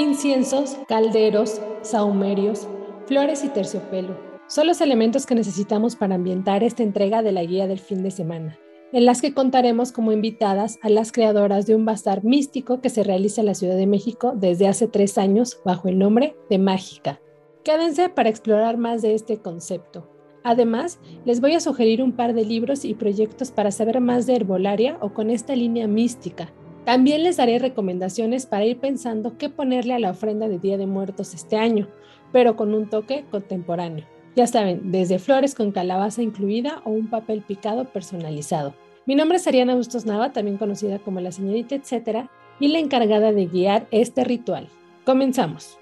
Inciensos, 0.00 0.78
calderos, 0.88 1.60
saumerios, 1.82 2.66
flores 3.04 3.44
y 3.44 3.50
terciopelo 3.50 4.16
son 4.46 4.66
los 4.66 4.80
elementos 4.80 5.26
que 5.26 5.34
necesitamos 5.34 5.94
para 5.94 6.14
ambientar 6.14 6.64
esta 6.64 6.82
entrega 6.82 7.22
de 7.22 7.32
la 7.32 7.44
guía 7.44 7.66
del 7.66 7.80
fin 7.80 8.02
de 8.02 8.10
semana, 8.10 8.58
en 8.94 9.04
las 9.04 9.20
que 9.20 9.34
contaremos 9.34 9.92
como 9.92 10.12
invitadas 10.12 10.78
a 10.80 10.88
las 10.88 11.12
creadoras 11.12 11.66
de 11.66 11.76
un 11.76 11.84
bazar 11.84 12.24
místico 12.24 12.80
que 12.80 12.88
se 12.88 13.02
realiza 13.02 13.42
en 13.42 13.48
la 13.48 13.54
Ciudad 13.54 13.76
de 13.76 13.86
México 13.86 14.32
desde 14.34 14.68
hace 14.68 14.88
tres 14.88 15.18
años 15.18 15.60
bajo 15.66 15.88
el 15.88 15.98
nombre 15.98 16.34
de 16.48 16.56
Mágica. 16.56 17.20
Quédense 17.62 18.08
para 18.08 18.30
explorar 18.30 18.78
más 18.78 19.02
de 19.02 19.12
este 19.12 19.36
concepto. 19.36 20.08
Además, 20.44 20.98
les 21.26 21.42
voy 21.42 21.52
a 21.52 21.60
sugerir 21.60 22.02
un 22.02 22.12
par 22.12 22.32
de 22.32 22.46
libros 22.46 22.86
y 22.86 22.94
proyectos 22.94 23.50
para 23.50 23.70
saber 23.70 24.00
más 24.00 24.26
de 24.26 24.36
herbolaria 24.36 24.96
o 25.02 25.12
con 25.12 25.28
esta 25.28 25.54
línea 25.54 25.86
mística 25.86 26.54
también 26.84 27.22
les 27.22 27.36
daré 27.36 27.58
recomendaciones 27.58 28.46
para 28.46 28.64
ir 28.64 28.78
pensando 28.78 29.36
qué 29.36 29.48
ponerle 29.48 29.94
a 29.94 29.98
la 29.98 30.10
ofrenda 30.10 30.48
de 30.48 30.58
Día 30.58 30.78
de 30.78 30.86
Muertos 30.86 31.34
este 31.34 31.56
año, 31.56 31.88
pero 32.32 32.56
con 32.56 32.74
un 32.74 32.88
toque 32.88 33.24
contemporáneo. 33.30 34.06
Ya 34.36 34.46
saben, 34.46 34.90
desde 34.92 35.18
flores 35.18 35.54
con 35.54 35.72
calabaza 35.72 36.22
incluida 36.22 36.80
o 36.84 36.90
un 36.90 37.10
papel 37.10 37.42
picado 37.42 37.84
personalizado. 37.86 38.74
Mi 39.06 39.14
nombre 39.14 39.38
es 39.38 39.46
Ariana 39.46 39.74
Bustos 39.74 40.06
Nava, 40.06 40.32
también 40.32 40.56
conocida 40.56 40.98
como 40.98 41.20
la 41.20 41.32
señorita 41.32 41.74
etcétera, 41.74 42.30
y 42.60 42.68
la 42.68 42.78
encargada 42.78 43.32
de 43.32 43.46
guiar 43.46 43.86
este 43.90 44.24
ritual. 44.24 44.68
Comenzamos. 45.04 45.78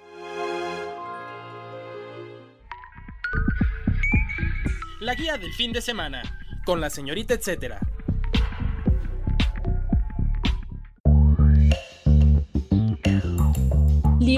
La 5.01 5.15
guía 5.15 5.37
del 5.39 5.53
fin 5.53 5.73
de 5.73 5.81
semana 5.81 6.23
con 6.65 6.81
la 6.81 6.91
señorita 6.91 7.35
etcétera. 7.35 7.81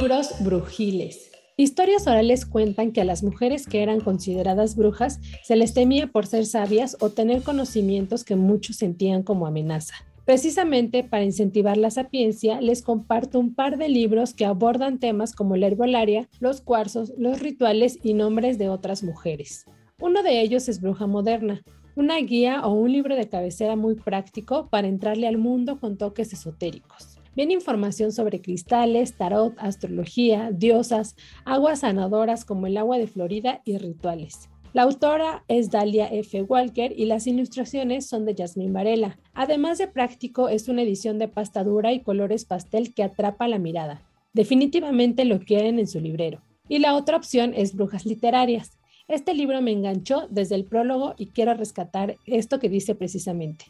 Libros 0.01 0.33
brujiles. 0.41 1.31
Historias 1.59 2.07
orales 2.07 2.47
cuentan 2.47 2.91
que 2.91 3.03
a 3.03 3.05
las 3.05 3.23
mujeres 3.23 3.67
que 3.67 3.83
eran 3.83 4.01
consideradas 4.01 4.75
brujas 4.75 5.21
se 5.43 5.57
les 5.57 5.75
temía 5.75 6.07
por 6.07 6.27
ser 6.27 6.47
sabias 6.47 6.97
o 7.01 7.11
tener 7.11 7.43
conocimientos 7.43 8.25
que 8.25 8.35
muchos 8.35 8.77
sentían 8.77 9.23
como 9.23 9.47
amenaza. 9.47 9.93
Precisamente 10.25 11.05
para 11.05 11.25
incentivar 11.25 11.77
la 11.77 11.91
sapiencia, 11.91 12.63
les 12.63 12.81
comparto 12.81 13.39
un 13.39 13.55
par 13.55 13.77
de 13.77 13.91
libros 13.91 14.33
que 14.33 14.47
abordan 14.47 14.99
temas 14.99 15.35
como 15.35 15.55
la 15.59 15.67
herbolaria, 15.67 16.31
los 16.41 16.63
cuarzos, 16.63 17.13
los 17.19 17.41
rituales 17.41 17.99
y 18.03 18.15
nombres 18.15 18.57
de 18.57 18.71
otras 18.71 19.03
mujeres. 19.03 19.67
Uno 20.01 20.23
de 20.23 20.41
ellos 20.41 20.67
es 20.71 20.81
Bruja 20.81 21.07
Moderna, 21.07 21.61
una 21.95 22.17
guía 22.21 22.67
o 22.67 22.73
un 22.73 22.91
libro 22.91 23.17
de 23.17 23.29
cabecera 23.29 23.77
muy 23.77 23.97
práctico 23.97 24.71
para 24.71 24.89
entrarle 24.89 25.29
al 25.29 25.37
mundo 25.37 25.79
con 25.79 25.99
toques 25.99 26.33
esotéricos. 26.33 27.20
Viene 27.37 27.55
información 27.55 28.13
sobre 28.13 28.41
cristales, 28.41 29.17
tarot, 29.17 29.55
astrología, 29.59 30.51
diosas, 30.53 31.15
aguas 31.45 31.81
sanadoras 31.81 32.45
como 32.45 32.67
el 32.67 32.77
agua 32.77 32.99
de 32.99 33.07
Florida 33.07 33.63
y 33.65 33.79
rituales. 33.79 34.49
La 34.73 34.83
autora 34.83 35.45
es 35.49 35.71
Dalia 35.71 36.07
F. 36.07 36.43
Walker 36.43 36.93
y 36.97 37.07
las 37.07 37.27
ilustraciones 37.27 38.07
son 38.07 38.25
de 38.25 38.37
Jasmine 38.37 38.71
Varela. 38.71 39.19
Además 39.35 39.79
de 39.79 39.89
práctico, 39.89 40.49
es 40.49 40.69
una 40.69 40.83
edición 40.83 41.19
de 41.19 41.27
pasta 41.29 41.65
dura 41.65 41.93
y 41.93 42.03
colores 42.03 42.45
pastel 42.45 42.95
que 42.95 43.03
atrapa 43.03 43.49
la 43.49 43.59
mirada. 43.59 44.03
Definitivamente 44.33 45.25
lo 45.25 45.41
quieren 45.41 45.81
en 45.81 45.89
su 45.89 46.01
librero. 46.01 46.43
Y 46.69 46.79
la 46.79 46.95
otra 46.95 47.17
opción 47.17 47.53
es 47.57 47.75
Brujas 47.75 48.07
Literarias. 48.07 48.79
Este 49.09 49.35
libro 49.35 49.61
me 49.61 49.73
enganchó 49.73 50.29
desde 50.31 50.55
el 50.55 50.65
prólogo 50.65 51.15
y 51.19 51.27
quiero 51.27 51.55
rescatar 51.55 52.17
esto 52.27 52.61
que 52.61 52.69
dice 52.69 52.95
precisamente. 52.95 53.65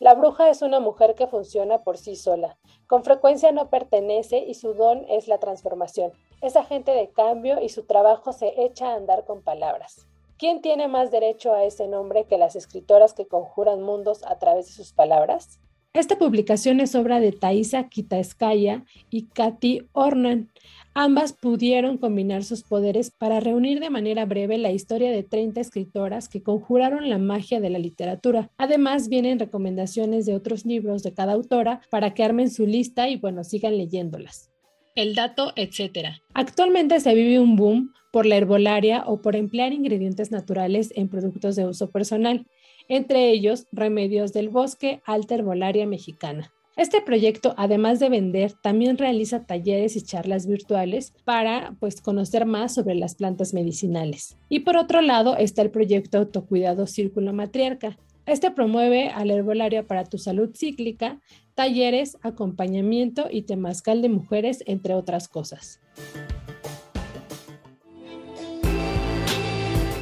La 0.00 0.14
bruja 0.14 0.50
es 0.50 0.60
una 0.60 0.80
mujer 0.80 1.14
que 1.14 1.28
funciona 1.28 1.84
por 1.84 1.98
sí 1.98 2.16
sola. 2.16 2.58
Con 2.88 3.04
frecuencia 3.04 3.52
no 3.52 3.70
pertenece 3.70 4.38
y 4.38 4.54
su 4.54 4.74
don 4.74 5.04
es 5.08 5.28
la 5.28 5.38
transformación. 5.38 6.12
Es 6.40 6.56
agente 6.56 6.90
de 6.90 7.10
cambio 7.10 7.60
y 7.60 7.68
su 7.68 7.84
trabajo 7.84 8.32
se 8.32 8.64
echa 8.64 8.90
a 8.90 8.96
andar 8.96 9.24
con 9.24 9.42
palabras. 9.42 10.08
¿Quién 10.36 10.60
tiene 10.62 10.88
más 10.88 11.12
derecho 11.12 11.54
a 11.54 11.62
ese 11.62 11.86
nombre 11.86 12.24
que 12.24 12.38
las 12.38 12.56
escritoras 12.56 13.14
que 13.14 13.28
conjuran 13.28 13.82
mundos 13.82 14.24
a 14.24 14.36
través 14.40 14.66
de 14.66 14.72
sus 14.72 14.92
palabras? 14.92 15.60
Esta 15.94 16.18
publicación 16.18 16.80
es 16.80 16.96
obra 16.96 17.20
de 17.20 17.30
Thaisa 17.30 17.88
Kitaskaya 17.88 18.84
y 19.10 19.26
Katy 19.26 19.82
Ornan. 19.92 20.50
Ambas 20.92 21.32
pudieron 21.32 21.98
combinar 21.98 22.42
sus 22.42 22.64
poderes 22.64 23.12
para 23.12 23.38
reunir 23.38 23.78
de 23.78 23.90
manera 23.90 24.24
breve 24.24 24.58
la 24.58 24.72
historia 24.72 25.12
de 25.12 25.22
30 25.22 25.60
escritoras 25.60 26.28
que 26.28 26.42
conjuraron 26.42 27.08
la 27.08 27.18
magia 27.18 27.60
de 27.60 27.70
la 27.70 27.78
literatura. 27.78 28.50
Además, 28.58 29.08
vienen 29.08 29.38
recomendaciones 29.38 30.26
de 30.26 30.34
otros 30.34 30.66
libros 30.66 31.04
de 31.04 31.14
cada 31.14 31.34
autora 31.34 31.80
para 31.92 32.12
que 32.12 32.24
armen 32.24 32.50
su 32.50 32.66
lista 32.66 33.08
y 33.08 33.14
bueno, 33.14 33.44
sigan 33.44 33.78
leyéndolas. 33.78 34.50
El 34.96 35.14
dato, 35.14 35.52
etc. 35.54 36.08
Actualmente 36.34 36.98
se 36.98 37.14
vive 37.14 37.38
un 37.38 37.54
boom 37.54 37.92
por 38.14 38.26
la 38.26 38.36
herbolaria 38.36 39.04
o 39.06 39.22
por 39.22 39.36
emplear 39.36 39.72
ingredientes 39.72 40.32
naturales 40.32 40.92
en 40.96 41.08
productos 41.08 41.54
de 41.54 41.66
uso 41.66 41.90
personal, 41.90 42.46
entre 42.88 43.30
ellos 43.30 43.66
remedios 43.72 44.32
del 44.32 44.48
bosque, 44.48 45.02
alta 45.04 45.34
herbolaria 45.34 45.86
mexicana. 45.86 46.52
Este 46.76 47.00
proyecto, 47.00 47.54
además 47.56 48.00
de 48.00 48.08
vender, 48.08 48.52
también 48.60 48.98
realiza 48.98 49.46
talleres 49.46 49.94
y 49.94 50.02
charlas 50.02 50.48
virtuales 50.48 51.12
para 51.24 51.76
pues, 51.78 52.00
conocer 52.00 52.46
más 52.46 52.74
sobre 52.74 52.96
las 52.96 53.14
plantas 53.14 53.54
medicinales. 53.54 54.36
Y 54.48 54.60
por 54.60 54.76
otro 54.76 55.00
lado 55.00 55.36
está 55.36 55.62
el 55.62 55.70
proyecto 55.70 56.18
Autocuidado 56.18 56.88
Círculo 56.88 57.32
Matriarca. 57.32 57.96
Este 58.26 58.50
promueve 58.50 59.10
al 59.10 59.30
herbolaria 59.30 59.86
para 59.86 60.04
tu 60.04 60.18
salud 60.18 60.50
cíclica, 60.56 61.20
talleres, 61.54 62.16
acompañamiento 62.22 63.28
y 63.30 63.42
temazcal 63.42 64.02
de 64.02 64.08
mujeres, 64.08 64.64
entre 64.66 64.94
otras 64.94 65.28
cosas. 65.28 65.80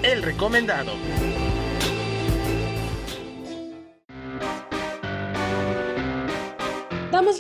El 0.02 0.22
recomendado. 0.22 0.92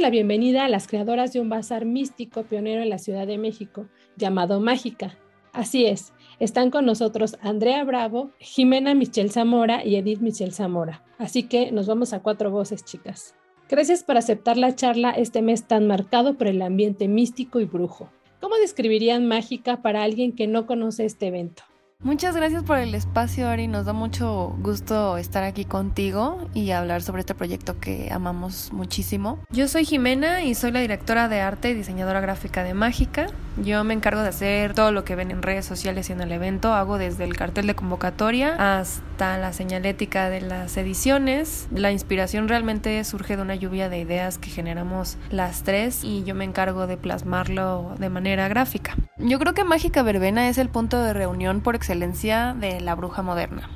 La 0.00 0.10
bienvenida 0.10 0.64
a 0.64 0.68
las 0.68 0.88
creadoras 0.88 1.32
de 1.32 1.40
un 1.40 1.48
bazar 1.48 1.84
místico 1.84 2.44
pionero 2.44 2.82
en 2.82 2.88
la 2.88 2.98
Ciudad 2.98 3.26
de 3.26 3.36
México, 3.36 3.88
llamado 4.16 4.58
Mágica. 4.58 5.18
Así 5.52 5.84
es, 5.84 6.12
están 6.40 6.70
con 6.70 6.86
nosotros 6.86 7.36
Andrea 7.40 7.84
Bravo, 7.84 8.30
Jimena 8.38 8.94
Michel 8.94 9.30
Zamora 9.30 9.84
y 9.84 9.96
Edith 9.96 10.20
Michel 10.20 10.52
Zamora. 10.52 11.04
Así 11.18 11.44
que 11.44 11.70
nos 11.72 11.86
vamos 11.86 12.14
a 12.14 12.20
cuatro 12.20 12.50
voces, 12.50 12.84
chicas. 12.84 13.36
Gracias 13.68 14.02
por 14.02 14.16
aceptar 14.16 14.56
la 14.56 14.74
charla 14.74 15.10
este 15.10 15.42
mes 15.42 15.68
tan 15.68 15.86
marcado 15.86 16.36
por 16.36 16.46
el 16.46 16.62
ambiente 16.62 17.06
místico 17.06 17.60
y 17.60 17.66
brujo. 17.66 18.10
¿Cómo 18.40 18.56
describirían 18.56 19.28
Mágica 19.28 19.82
para 19.82 20.02
alguien 20.02 20.32
que 20.32 20.46
no 20.46 20.66
conoce 20.66 21.04
este 21.04 21.26
evento? 21.26 21.62
Muchas 22.04 22.34
gracias 22.34 22.64
por 22.64 22.78
el 22.78 22.96
espacio, 22.96 23.48
Ari. 23.48 23.68
Nos 23.68 23.86
da 23.86 23.92
mucho 23.92 24.56
gusto 24.58 25.18
estar 25.18 25.44
aquí 25.44 25.64
contigo 25.64 26.48
y 26.52 26.72
hablar 26.72 27.00
sobre 27.00 27.20
este 27.20 27.36
proyecto 27.36 27.78
que 27.78 28.10
amamos 28.10 28.72
muchísimo. 28.72 29.38
Yo 29.50 29.68
soy 29.68 29.84
Jimena 29.84 30.42
y 30.42 30.56
soy 30.56 30.72
la 30.72 30.80
directora 30.80 31.28
de 31.28 31.40
arte 31.40 31.70
y 31.70 31.74
diseñadora 31.74 32.20
gráfica 32.20 32.64
de 32.64 32.74
Mágica. 32.74 33.28
Yo 33.62 33.84
me 33.84 33.94
encargo 33.94 34.20
de 34.20 34.30
hacer 34.30 34.74
todo 34.74 34.90
lo 34.90 35.04
que 35.04 35.14
ven 35.14 35.30
en 35.30 35.42
redes 35.42 35.64
sociales 35.64 36.10
y 36.10 36.12
en 36.12 36.22
el 36.22 36.32
evento. 36.32 36.72
Hago 36.72 36.98
desde 36.98 37.22
el 37.22 37.36
cartel 37.36 37.68
de 37.68 37.76
convocatoria 37.76 38.80
hasta 38.80 39.38
la 39.38 39.52
señalética 39.52 40.28
de 40.28 40.40
las 40.40 40.76
ediciones. 40.76 41.68
La 41.70 41.92
inspiración 41.92 42.48
realmente 42.48 43.04
surge 43.04 43.36
de 43.36 43.42
una 43.42 43.54
lluvia 43.54 43.88
de 43.88 44.00
ideas 44.00 44.38
que 44.38 44.50
generamos 44.50 45.18
las 45.30 45.62
tres 45.62 46.02
y 46.02 46.24
yo 46.24 46.34
me 46.34 46.44
encargo 46.44 46.88
de 46.88 46.96
plasmarlo 46.96 47.94
de 48.00 48.08
manera 48.08 48.48
gráfica. 48.48 48.96
Yo 49.18 49.38
creo 49.38 49.54
que 49.54 49.62
Mágica 49.62 50.02
Verbena 50.02 50.48
es 50.48 50.58
el 50.58 50.68
punto 50.68 51.00
de 51.00 51.12
reunión 51.12 51.60
por 51.60 51.76
excelencia 51.76 51.91
de 51.92 52.80
la 52.80 52.94
bruja 52.94 53.20
moderna. 53.20 53.68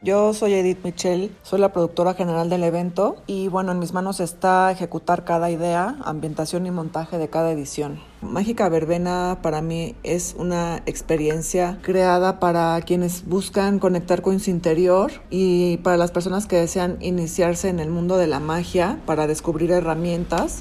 Yo 0.00 0.32
soy 0.34 0.54
Edith 0.54 0.84
Michel, 0.84 1.34
soy 1.42 1.58
la 1.58 1.72
productora 1.72 2.14
general 2.14 2.48
del 2.48 2.62
evento 2.62 3.16
y 3.26 3.48
bueno, 3.48 3.72
en 3.72 3.80
mis 3.80 3.92
manos 3.92 4.20
está 4.20 4.70
ejecutar 4.70 5.24
cada 5.24 5.50
idea, 5.50 5.96
ambientación 6.04 6.64
y 6.66 6.70
montaje 6.70 7.18
de 7.18 7.28
cada 7.28 7.50
edición. 7.50 7.98
Mágica 8.22 8.68
Verbena 8.68 9.38
para 9.42 9.62
mí 9.62 9.96
es 10.04 10.36
una 10.38 10.76
experiencia 10.86 11.80
creada 11.82 12.38
para 12.38 12.80
quienes 12.82 13.26
buscan 13.26 13.80
conectar 13.80 14.22
con 14.22 14.38
su 14.38 14.50
interior 14.50 15.10
y 15.28 15.78
para 15.78 15.96
las 15.96 16.12
personas 16.12 16.46
que 16.46 16.56
desean 16.56 16.98
iniciarse 17.00 17.68
en 17.68 17.80
el 17.80 17.90
mundo 17.90 18.16
de 18.16 18.28
la 18.28 18.38
magia 18.38 19.00
para 19.06 19.26
descubrir 19.26 19.72
herramientas 19.72 20.60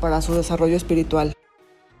para 0.00 0.20
su 0.20 0.34
desarrollo 0.34 0.76
espiritual. 0.76 1.32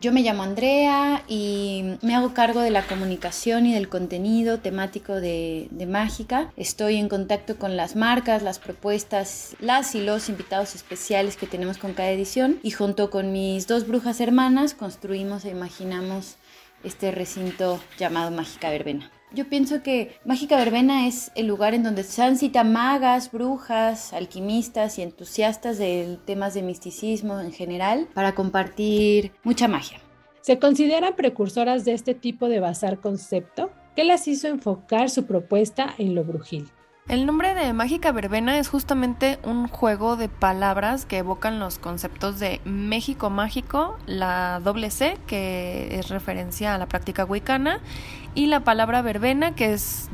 Yo 0.00 0.12
me 0.12 0.22
llamo 0.22 0.42
Andrea 0.42 1.24
y 1.28 1.98
me 2.00 2.14
hago 2.14 2.32
cargo 2.32 2.60
de 2.60 2.70
la 2.70 2.86
comunicación 2.86 3.66
y 3.66 3.74
del 3.74 3.90
contenido 3.90 4.58
temático 4.58 5.20
de, 5.20 5.68
Mágica. 5.86 6.50
Estoy 6.56 6.96
en 6.96 7.10
contacto 7.10 7.56
con 7.56 7.76
las 7.76 7.96
marcas, 7.96 8.42
las 8.42 8.58
propuestas, 8.58 9.56
las 9.60 9.94
y 9.94 10.00
los 10.00 10.30
invitados 10.30 10.74
especiales 10.74 11.36
que 11.36 11.46
tenemos 11.46 11.76
con 11.76 11.92
cada 11.92 12.08
edición 12.08 12.60
y 12.62 12.70
junto 12.70 13.10
con 13.10 13.32
mis 13.32 13.66
dos 13.66 13.86
brujas 13.86 14.22
hermanas 14.22 14.72
construimos 14.72 15.44
e 15.44 15.50
imaginamos 15.50 16.36
este 16.82 17.10
recinto 17.10 17.78
llamado 17.98 18.30
Mágica 18.30 18.70
Verbena. 18.70 19.10
Yo 19.32 19.48
pienso 19.48 19.82
que 19.82 20.16
Mágica 20.24 20.56
Verbena 20.56 21.06
es 21.06 21.30
el 21.36 21.46
lugar 21.46 21.74
en 21.74 21.84
donde 21.84 22.02
se 22.02 22.20
han 22.20 22.36
cita 22.36 22.64
magas, 22.64 23.30
brujas, 23.30 24.12
alquimistas 24.12 24.98
y 24.98 25.02
entusiastas 25.02 25.78
de 25.78 26.18
temas 26.24 26.54
de 26.54 26.62
misticismo 26.62 27.38
en 27.38 27.52
general 27.52 28.08
para 28.12 28.34
compartir 28.34 29.30
mucha 29.44 29.68
magia. 29.68 30.00
¿Se 30.40 30.58
consideran 30.58 31.14
precursoras 31.14 31.84
de 31.84 31.92
este 31.92 32.14
tipo 32.14 32.48
de 32.48 32.58
bazar 32.58 32.98
concepto? 32.98 33.70
¿Qué 33.94 34.02
las 34.02 34.26
hizo 34.26 34.48
enfocar 34.48 35.10
su 35.10 35.26
propuesta 35.26 35.94
en 35.98 36.16
lo 36.16 36.24
brujil? 36.24 36.68
El 37.08 37.26
nombre 37.26 37.54
de 37.54 37.72
Mágica 37.72 38.12
Verbena 38.12 38.58
es 38.58 38.68
justamente 38.68 39.40
un 39.42 39.66
juego 39.66 40.16
de 40.16 40.28
palabras 40.28 41.06
que 41.06 41.18
evocan 41.18 41.58
los 41.58 41.78
conceptos 41.78 42.38
de 42.38 42.60
México 42.64 43.30
mágico, 43.30 43.98
la 44.06 44.60
doble 44.62 44.90
C, 44.90 45.18
que 45.26 45.98
es 45.98 46.08
referencia 46.08 46.74
a 46.74 46.78
la 46.78 46.86
práctica 46.86 47.24
wicana, 47.24 47.80
y 48.34 48.46
la 48.46 48.60
palabra 48.60 49.02
verbena, 49.02 49.56
que 49.56 49.72
es 49.72 50.08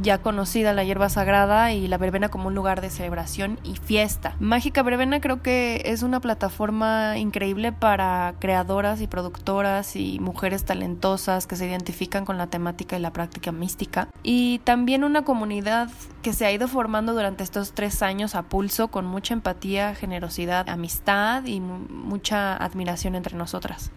ya 0.00 0.18
conocida 0.18 0.72
la 0.72 0.84
hierba 0.84 1.08
sagrada 1.08 1.72
y 1.72 1.88
la 1.88 1.98
verbena 1.98 2.28
como 2.28 2.48
un 2.48 2.54
lugar 2.54 2.80
de 2.80 2.90
celebración 2.90 3.58
y 3.64 3.76
fiesta. 3.76 4.36
Mágica 4.40 4.82
Verbena 4.82 5.20
creo 5.20 5.42
que 5.42 5.82
es 5.86 6.02
una 6.02 6.20
plataforma 6.20 7.18
increíble 7.18 7.72
para 7.72 8.34
creadoras 8.38 9.00
y 9.00 9.06
productoras 9.06 9.96
y 9.96 10.18
mujeres 10.20 10.64
talentosas 10.64 11.46
que 11.46 11.56
se 11.56 11.66
identifican 11.66 12.24
con 12.24 12.38
la 12.38 12.48
temática 12.48 12.96
y 12.96 13.00
la 13.00 13.12
práctica 13.12 13.52
mística. 13.52 14.08
Y 14.22 14.60
también 14.60 15.04
una 15.04 15.24
comunidad 15.24 15.88
que 16.22 16.32
se 16.32 16.46
ha 16.46 16.52
ido 16.52 16.68
formando 16.68 17.12
durante 17.12 17.44
estos 17.44 17.72
tres 17.72 18.02
años 18.02 18.34
a 18.34 18.42
pulso 18.42 18.88
con 18.88 19.06
mucha 19.06 19.34
empatía, 19.34 19.94
generosidad, 19.94 20.68
amistad 20.68 21.44
y 21.44 21.60
mucha 21.60 22.56
admiración 22.56 23.14
entre 23.14 23.36
nosotras. 23.36 23.90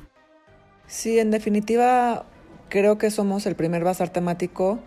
Sí, 0.87 1.19
en 1.19 1.31
definitiva, 1.31 2.25
creo 2.69 2.97
que 2.97 3.11
somos 3.11 3.45
el 3.45 3.55
primer 3.55 3.83
bazar 3.83 4.09
temático 4.09 4.79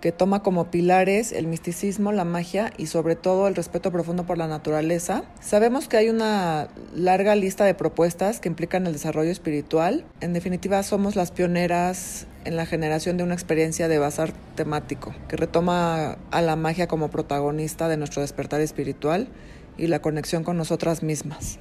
que 0.00 0.12
toma 0.12 0.42
como 0.42 0.70
pilares 0.70 1.32
el 1.32 1.46
misticismo, 1.46 2.12
la 2.12 2.24
magia 2.24 2.72
y 2.76 2.86
sobre 2.86 3.16
todo 3.16 3.48
el 3.48 3.54
respeto 3.54 3.90
profundo 3.90 4.24
por 4.24 4.38
la 4.38 4.46
naturaleza. 4.46 5.24
Sabemos 5.40 5.88
que 5.88 5.96
hay 5.96 6.08
una 6.08 6.68
larga 6.94 7.34
lista 7.34 7.64
de 7.64 7.74
propuestas 7.74 8.40
que 8.40 8.48
implican 8.48 8.86
el 8.86 8.92
desarrollo 8.92 9.30
espiritual. 9.30 10.04
En 10.20 10.32
definitiva, 10.32 10.82
somos 10.82 11.16
las 11.16 11.30
pioneras 11.30 12.26
en 12.44 12.56
la 12.56 12.66
generación 12.66 13.16
de 13.16 13.24
una 13.24 13.34
experiencia 13.34 13.88
de 13.88 13.98
bazar 13.98 14.32
temático 14.54 15.14
que 15.28 15.36
retoma 15.36 16.16
a 16.30 16.42
la 16.42 16.56
magia 16.56 16.86
como 16.86 17.08
protagonista 17.10 17.88
de 17.88 17.96
nuestro 17.96 18.22
despertar 18.22 18.60
espiritual 18.60 19.28
y 19.76 19.88
la 19.88 20.00
conexión 20.00 20.44
con 20.44 20.56
nosotras 20.56 21.02
mismas. 21.02 21.58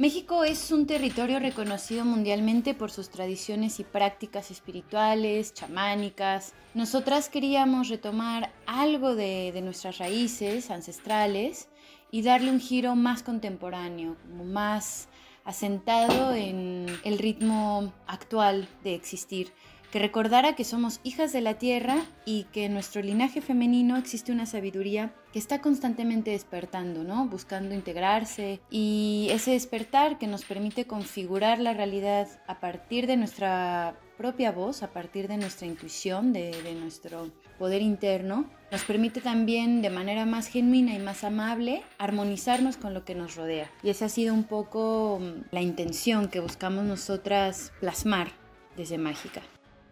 México 0.00 0.44
es 0.44 0.70
un 0.70 0.86
territorio 0.86 1.40
reconocido 1.40 2.06
mundialmente 2.06 2.72
por 2.72 2.90
sus 2.90 3.10
tradiciones 3.10 3.80
y 3.80 3.84
prácticas 3.84 4.50
espirituales, 4.50 5.52
chamánicas. 5.52 6.54
Nosotras 6.72 7.28
queríamos 7.28 7.90
retomar 7.90 8.50
algo 8.64 9.14
de, 9.14 9.52
nuestras 9.62 9.98
raíces 9.98 10.70
ancestrales 10.70 11.68
y 12.10 12.22
darle 12.22 12.50
un 12.50 12.60
giro 12.60 12.96
más 12.96 13.22
contemporáneo, 13.22 14.16
más 14.42 15.08
asentado 15.44 16.32
en 16.32 16.86
el 17.04 17.18
ritmo 17.18 17.92
actual 18.06 18.70
de 18.82 18.94
existir 18.94 19.52
que 19.90 19.98
recordara 19.98 20.54
que 20.54 20.64
somos 20.64 21.00
hijas 21.02 21.32
de 21.32 21.40
la 21.40 21.54
tierra 21.54 21.96
y 22.24 22.44
que 22.44 22.66
en 22.66 22.74
nuestro 22.74 23.02
linaje 23.02 23.40
femenino 23.40 23.96
existe 23.96 24.32
una 24.32 24.46
sabiduría 24.46 25.12
que 25.32 25.38
está 25.38 25.60
constantemente 25.60 26.30
despertando, 26.30 27.04
¿no? 27.04 27.26
Buscando 27.26 27.74
integrarse 27.74 28.60
y 28.70 29.28
ese 29.30 29.52
despertar 29.52 30.18
que 30.18 30.26
nos 30.26 30.44
permite 30.44 30.86
configurar 30.86 31.58
la 31.58 31.74
realidad 31.74 32.28
a 32.46 32.60
partir 32.60 33.06
de 33.06 33.16
nuestra 33.16 33.96
propia 34.16 34.52
voz, 34.52 34.82
a 34.82 34.92
partir 34.92 35.28
de 35.28 35.38
nuestra 35.38 35.66
intuición, 35.66 36.32
de, 36.32 36.52
nuestro 36.78 37.30
poder 37.58 37.80
interno, 37.80 38.44
nos 38.70 38.84
permite 38.84 39.20
también 39.20 39.82
de 39.82 39.90
manera 39.90 40.26
más 40.26 40.46
genuina 40.46 40.94
y 40.94 40.98
más 40.98 41.24
amable 41.24 41.82
armonizarnos 41.98 42.76
con 42.76 42.92
lo 42.92 43.04
que 43.04 43.14
nos 43.14 43.36
rodea. 43.36 43.70
Y 43.82 43.88
esa 43.88 44.04
ha 44.04 44.08
sido 44.10 44.34
un 44.34 44.44
poco 44.44 45.20
mm, 45.20 45.46
la 45.52 45.62
intención 45.62 46.28
que 46.28 46.40
buscamos 46.40 46.84
nosotras 46.84 47.72
plasmar 47.80 48.28
desde 48.76 48.98
Mágica. 48.98 49.40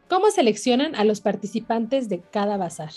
¿Cómo 0.08 0.30
seleccionan 0.30 0.94
a 0.94 1.04
los 1.04 1.20
participantes 1.20 2.08
de 2.08 2.20
cada 2.20 2.56
bazar? 2.56 2.90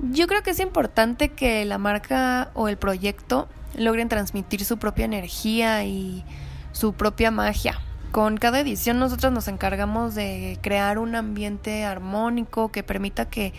Yo 0.00 0.26
creo 0.26 0.42
que 0.42 0.50
es 0.50 0.60
importante 0.60 1.30
que 1.30 1.64
la 1.64 1.78
marca 1.78 2.50
o 2.54 2.68
el 2.68 2.76
proyecto 2.76 3.48
logren 3.76 4.08
transmitir 4.08 4.64
su 4.64 4.78
propia 4.78 5.06
energía 5.06 5.84
y 5.84 6.24
su 6.72 6.92
propia 6.92 7.30
magia. 7.30 7.80
Con 8.12 8.36
cada 8.36 8.60
edición 8.60 8.98
nosotros 8.98 9.32
nos 9.32 9.48
encargamos 9.48 10.14
de 10.14 10.58
crear 10.62 10.98
un 10.98 11.14
ambiente 11.14 11.84
armónico 11.84 12.70
que 12.70 12.82
permita 12.82 13.28
que 13.28 13.52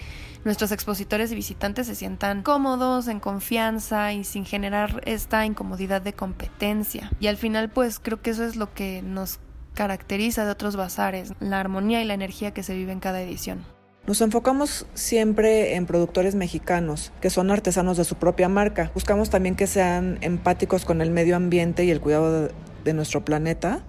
nuestros 0.44 0.72
expositores 0.72 1.32
y 1.32 1.36
visitantes 1.36 1.88
se 1.88 1.96
sientan 1.96 2.42
cómodos, 2.44 3.08
en 3.08 3.20
confianza 3.20 4.14
y 4.14 4.24
sin 4.24 4.46
generar 4.46 5.02
esta 5.06 5.46
incomodidad 5.46 6.02
de 6.02 6.14
competencia. 6.14 7.12
Y 7.20 7.28
al 7.28 7.38
final 7.38 7.70
pues 7.70 8.00
creo 8.00 8.22
que 8.22 8.30
eso 8.32 8.44
es 8.44 8.56
lo 8.56 8.74
que 8.74 9.02
nos 9.04 9.40
caracteriza 9.80 10.44
de 10.44 10.52
otros 10.52 10.76
bazares, 10.76 11.32
la 11.40 11.62
armonía 11.62 12.02
y 12.02 12.06
la 12.06 12.14
energía 12.14 12.52
que 12.52 12.64
se 12.64 12.76
vive 12.76 12.92
en 12.92 13.00
cada 13.00 13.22
edición. 13.22 13.64
Nos 14.08 14.20
enfocamos 14.20 14.86
siempre 14.94 15.76
en 15.76 15.86
productores 15.86 16.36
mexicanos, 16.36 17.14
que 17.22 17.30
son 17.30 17.50
artesanos 17.50 17.96
de 17.96 18.04
su 18.04 18.16
propia 18.16 18.50
marca. 18.50 18.92
Buscamos 18.94 19.30
también 19.30 19.56
que 19.56 19.68
sean 19.68 20.18
empáticos 20.20 20.84
con 20.84 21.02
el 21.02 21.12
medio 21.12 21.38
ambiente 21.38 21.86
y 21.86 21.92
el 21.92 22.02
cuidado 22.02 22.50
de, 22.84 22.94
nuestro 22.94 23.24
planeta. 23.24 23.80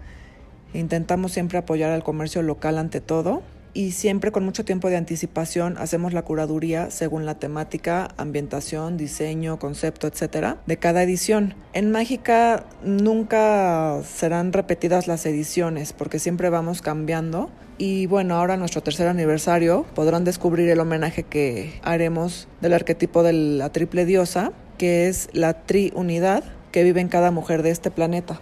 Intentamos 0.75 1.33
siempre 1.33 1.59
apoyar 1.59 1.91
al 1.91 2.05
comercio 2.05 2.43
local 2.43 2.79
ante 2.79 3.01
todo 3.01 3.43
y 3.75 3.93
siempre 3.93 4.33
con 4.33 4.45
mucho 4.45 4.65
tiempo 4.65 4.89
de 4.89 4.97
anticipación 4.97 5.77
hacemos 5.79 6.13
la 6.13 6.23
curaduría 6.23 6.91
según 6.91 7.27
la 7.27 7.37
temática, 7.37 8.09
ambientación, 8.17 8.97
diseño, 8.97 9.59
concepto, 9.59 10.07
etcétera, 10.07 10.59
de 10.67 10.79
cada 10.79 11.03
edición. 11.03 11.55
En 11.73 11.91
Mágica 11.91 12.65
nunca 12.83 14.01
serán 14.03 14.53
repetidas 14.53 15.07
las 15.07 15.25
ediciones 15.27 15.93
porque 15.93 16.19
siempre 16.19 16.51
vamos 16.51 16.83
cambiando. 16.83 17.51
Y 17.79 18.07
bueno, 18.07 18.35
ahora 18.35 18.57
nuestro 18.57 18.83
tercer 18.83 19.09
aniversario 19.09 19.87
podrán 19.95 20.25
descubrir 20.25 20.69
el 20.69 20.81
homenaje 20.81 21.23
que 21.23 21.81
haremos 21.83 22.47
del 22.61 22.75
arquetipo 22.75 23.23
de 23.23 23.33
la 23.33 23.73
triple 23.73 24.05
diosa, 24.05 24.53
que 24.77 25.09
es 25.09 25.29
la 25.33 25.65
triunidad 25.65 26.45
que 26.73 26.85
vive 26.85 27.01
en 27.01 27.09
cada 27.09 27.31
mujer 27.31 27.63
de 27.63 27.71
este 27.71 27.91
planeta. 27.91 28.41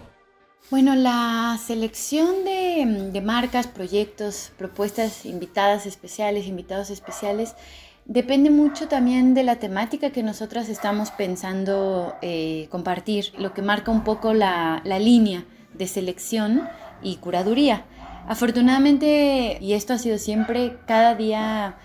Bueno, 0.71 0.95
la 0.95 1.59
selección 1.65 2.45
de, 2.45 3.23
marcas, 3.25 3.67
proyectos, 3.67 4.53
propuestas, 4.59 5.25
invitadas 5.25 5.87
especiales, 5.87 6.47
invitados 6.47 6.91
especiales, 6.91 7.55
depende 8.05 8.51
mucho 8.51 8.87
también 8.87 9.33
de 9.33 9.45
la 9.45 9.57
temática 9.57 10.11
que 10.11 10.23
nosotras 10.23 10.69
estamos 10.69 11.11
pensando 11.11 12.15
eh, 12.21 12.69
compartir, 12.71 13.33
lo 13.39 13.55
que 13.55 13.63
marca 13.63 13.91
un 13.91 14.05
poco 14.05 14.35
la, 14.35 14.83
la 14.85 14.99
línea 14.99 15.47
de 15.73 15.87
selección 15.87 16.69
y 17.03 17.17
curaduría. 17.17 17.87
Afortunadamente, 18.27 19.57
y 19.63 19.73
esto 19.73 19.95
ha 19.95 19.99
sido 19.99 20.19
siempre, 20.19 20.77
cada 20.87 21.15
día 21.15 21.79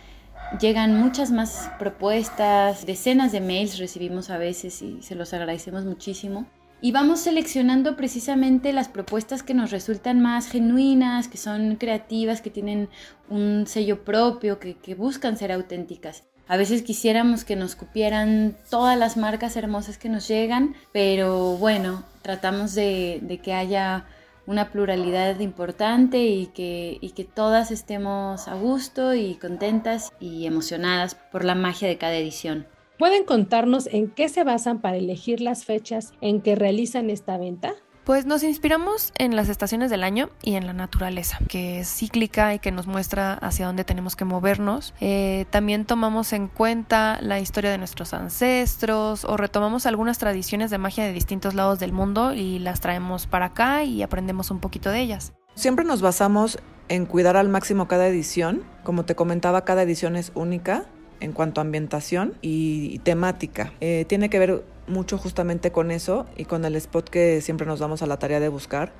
llegan 0.59 0.99
muchas 0.99 1.31
más 1.31 1.71
propuestas, 1.79 2.85
decenas 2.85 3.31
de 3.31 3.39
mails 3.39 3.77
recibimos 3.77 4.29
a 4.29 4.37
veces 4.37 4.81
y 4.81 5.01
se 5.01 5.15
los 5.15 5.33
agradecemos 5.33 5.85
muchísimo 5.85 6.47
y 6.83 6.91
vamos 6.91 7.21
seleccionando 7.21 7.95
precisamente 7.95 8.73
las 8.73 8.89
propuestas 8.89 9.41
que 9.41 9.53
nos 9.53 9.71
resultan 9.71 10.19
más 10.19 10.49
genuinas, 10.49 11.29
que 11.29 11.37
son 11.37 11.77
creativas, 11.77 12.41
que 12.41 12.49
tienen 12.49 12.89
un 13.29 13.67
sello 13.67 14.03
propio, 14.03 14.59
que, 14.59 14.93
buscan 14.93 15.37
ser 15.37 15.53
auténticas. 15.53 16.25
A 16.45 16.57
veces 16.57 16.81
quisiéramos 16.81 17.45
que 17.45 17.55
nos 17.55 17.77
cupieran 17.77 18.57
todas 18.69 18.99
las 18.99 19.15
marcas 19.15 19.55
hermosas 19.55 19.97
que 19.97 20.09
nos 20.09 20.27
llegan, 20.27 20.75
pero 20.91 21.55
bueno, 21.55 22.03
tratamos 22.21 22.75
de, 22.75 23.39
que 23.41 23.53
haya 23.53 24.05
una 24.45 24.69
pluralidad 24.69 25.39
importante 25.39 26.25
y 26.25 26.47
que, 26.47 26.97
y 26.99 27.11
que 27.11 27.23
todas 27.23 27.71
estemos 27.71 28.49
a 28.49 28.55
gusto 28.55 29.13
y 29.13 29.35
contentas 29.35 30.11
y 30.19 30.47
emocionadas 30.47 31.15
por 31.15 31.45
la 31.45 31.55
magia 31.55 31.87
de 31.87 31.97
cada 31.97 32.17
edición. 32.17 32.67
¿Pueden 32.99 33.25
contarnos 33.25 33.87
en 33.87 34.09
qué 34.09 34.29
se 34.29 34.43
basan 34.43 34.79
para 34.79 34.97
elegir 34.97 35.41
las 35.41 35.65
fechas 35.65 36.13
en 36.21 36.41
que 36.41 36.55
realizan 36.55 37.09
esta 37.09 37.37
venta? 37.37 37.73
Pues 38.03 38.25
nos 38.25 38.43
inspiramos 38.43 39.13
en 39.17 39.35
las 39.35 39.47
estaciones 39.47 39.89
del 39.89 40.03
año 40.03 40.29
y 40.41 40.55
en 40.55 40.67
la 40.67 40.73
naturaleza, 40.73 41.39
que 41.47 41.79
es 41.79 41.87
cíclica 41.87 42.53
y 42.53 42.59
que 42.59 42.71
nos 42.71 42.85
muestra 42.85 43.33
hacia 43.35 43.65
dónde 43.65 43.85
tenemos 43.85 44.15
que 44.15 44.25
movernos. 44.25 44.93
Eh, 44.99 45.45
también 45.49 45.85
tomamos 45.85 46.33
en 46.33 46.49
cuenta 46.49 47.19
la 47.21 47.39
historia 47.39 47.71
de 47.71 47.77
nuestros 47.77 48.13
ancestros 48.13 49.23
o 49.23 49.37
retomamos 49.37 49.85
algunas 49.85 50.17
tradiciones 50.17 50.69
de 50.69 50.77
magia 50.77 51.05
de 51.05 51.13
distintos 51.13 51.53
lados 51.55 51.79
del 51.79 51.93
mundo 51.93 52.33
y 52.33 52.59
las 52.59 52.81
traemos 52.81 53.25
para 53.25 53.47
acá 53.47 53.85
y 53.85 54.03
aprendemos 54.03 54.51
un 54.51 54.59
poquito 54.59 54.91
de 54.91 54.99
ellas. 54.99 55.33
Siempre 55.55 55.85
nos 55.85 56.01
basamos 56.01 56.59
en 56.89 57.05
cuidar 57.05 57.37
al 57.37 57.47
máximo 57.47 57.87
cada 57.87 58.07
edición. 58.07 58.63
Como 58.83 59.05
te 59.05 59.15
comentaba, 59.15 59.63
cada 59.63 59.81
edición 59.81 60.17
es 60.17 60.33
única 60.35 60.85
en 61.23 61.31
cuanto 61.31 61.61
a 61.61 61.63
ambientación 61.63 62.33
y 62.41 62.99
temática. 62.99 63.73
Eh, 63.79 64.03
tiene 64.07 64.29
que 64.29 64.37
ver 64.39 64.63
mucho 64.87 65.17
justamente 65.17 65.71
con 65.71 65.89
eso 65.89 66.25
y 66.35 66.43
con 66.45 66.65
el 66.65 66.75
spot 66.75 67.09
que 67.09 67.39
siempre 67.41 67.65
nos 67.65 67.79
damos 67.79 68.01
a 68.01 68.05
la 68.05 68.19
tarea 68.19 68.41
de 68.41 68.49
buscar 68.49 68.91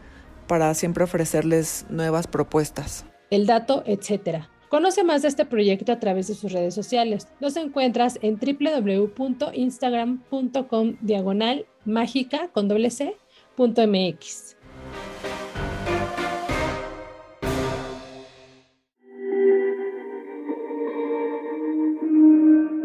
para 0.48 0.74
siempre 0.74 1.04
ofrecerles 1.04 1.86
nuevas 1.90 2.28
propuestas. 2.28 3.06
El 3.30 3.46
dato, 3.46 3.84
etcétera. 3.86 4.50
Conoce 4.70 5.04
más 5.04 5.22
de 5.22 5.28
este 5.28 5.46
proyecto 5.46 5.92
a 5.92 6.00
través 6.00 6.28
de 6.28 6.34
sus 6.34 6.52
redes 6.52 6.74
sociales. 6.74 7.28
Los 7.40 7.56
encuentras 7.58 8.18
en 8.22 8.40
www.instagram.com 8.40 10.98
diagonal 11.02 11.68
mágica 11.86 12.48
con 12.54 12.68
doble 12.68 12.90
c, 12.90 13.16
mx. 13.58 14.56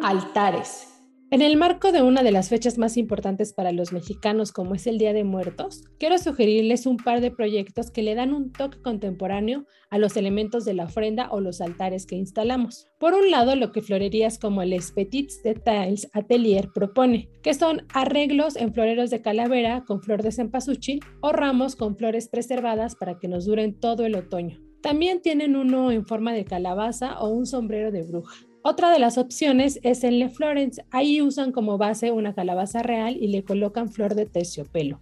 Altares. 0.09 0.89
En 1.31 1.43
el 1.43 1.59
marco 1.59 1.93
de 1.93 2.01
una 2.01 2.23
de 2.23 2.33
las 2.33 2.49
fechas 2.49 2.79
más 2.79 2.97
importantes 2.97 3.53
para 3.53 3.73
los 3.73 3.93
mexicanos, 3.93 4.53
como 4.53 4.75
es 4.75 4.87
el 4.87 4.97
Día 4.97 5.13
de 5.13 5.23
Muertos, 5.23 5.85
quiero 5.99 6.17
sugerirles 6.17 6.87
un 6.87 6.97
par 6.97 7.21
de 7.21 7.31
proyectos 7.31 7.91
que 7.91 8.03
le 8.03 8.15
dan 8.15 8.33
un 8.33 8.51
toque 8.51 8.81
contemporáneo 8.81 9.67
a 9.91 9.99
los 9.99 10.17
elementos 10.17 10.65
de 10.65 10.73
la 10.73 10.85
ofrenda 10.85 11.29
o 11.31 11.43
los 11.43 11.61
altares 11.61 12.07
que 12.07 12.17
instalamos. 12.17 12.87
Por 12.99 13.13
un 13.13 13.31
lado, 13.31 13.55
lo 13.55 13.71
que 13.71 13.83
florerías 13.83 14.39
como 14.39 14.63
el 14.63 14.75
Petits 14.95 15.43
Details 15.43 16.09
Atelier 16.15 16.71
propone, 16.75 17.29
que 17.43 17.53
son 17.53 17.83
arreglos 17.93 18.57
en 18.57 18.73
floreros 18.73 19.11
de 19.11 19.21
calavera 19.21 19.85
con 19.87 20.01
flor 20.01 20.23
de 20.23 20.33
cempasúchil 20.33 21.01
o 21.21 21.33
ramos 21.33 21.77
con 21.77 21.99
flores 21.99 22.31
preservadas 22.31 22.97
para 22.97 23.19
que 23.19 23.29
nos 23.29 23.45
duren 23.45 23.79
todo 23.79 24.07
el 24.07 24.17
otoño. 24.17 24.59
También 24.81 25.21
tienen 25.21 25.55
uno 25.55 25.91
en 25.91 26.07
forma 26.07 26.33
de 26.33 26.47
calabaza 26.47 27.21
o 27.21 27.29
un 27.29 27.45
sombrero 27.45 27.93
de 27.93 28.05
bruja. 28.05 28.48
Otra 28.63 28.91
de 28.91 28.99
las 28.99 29.19
opciones 29.19 29.79
es 29.85 30.03
en 30.03 30.19
Le 30.19 30.29
Florence. 30.29 30.85
Ahí 30.91 31.23
usan 31.23 31.53
como 31.53 31.79
base 31.79 32.11
una 32.11 32.35
calabaza 32.35 32.83
real 32.83 33.17
y 33.19 33.29
le 33.29 33.45
colocan 33.45 33.89
flor 33.89 34.15
de 34.15 34.27
terciopelo. 34.27 35.01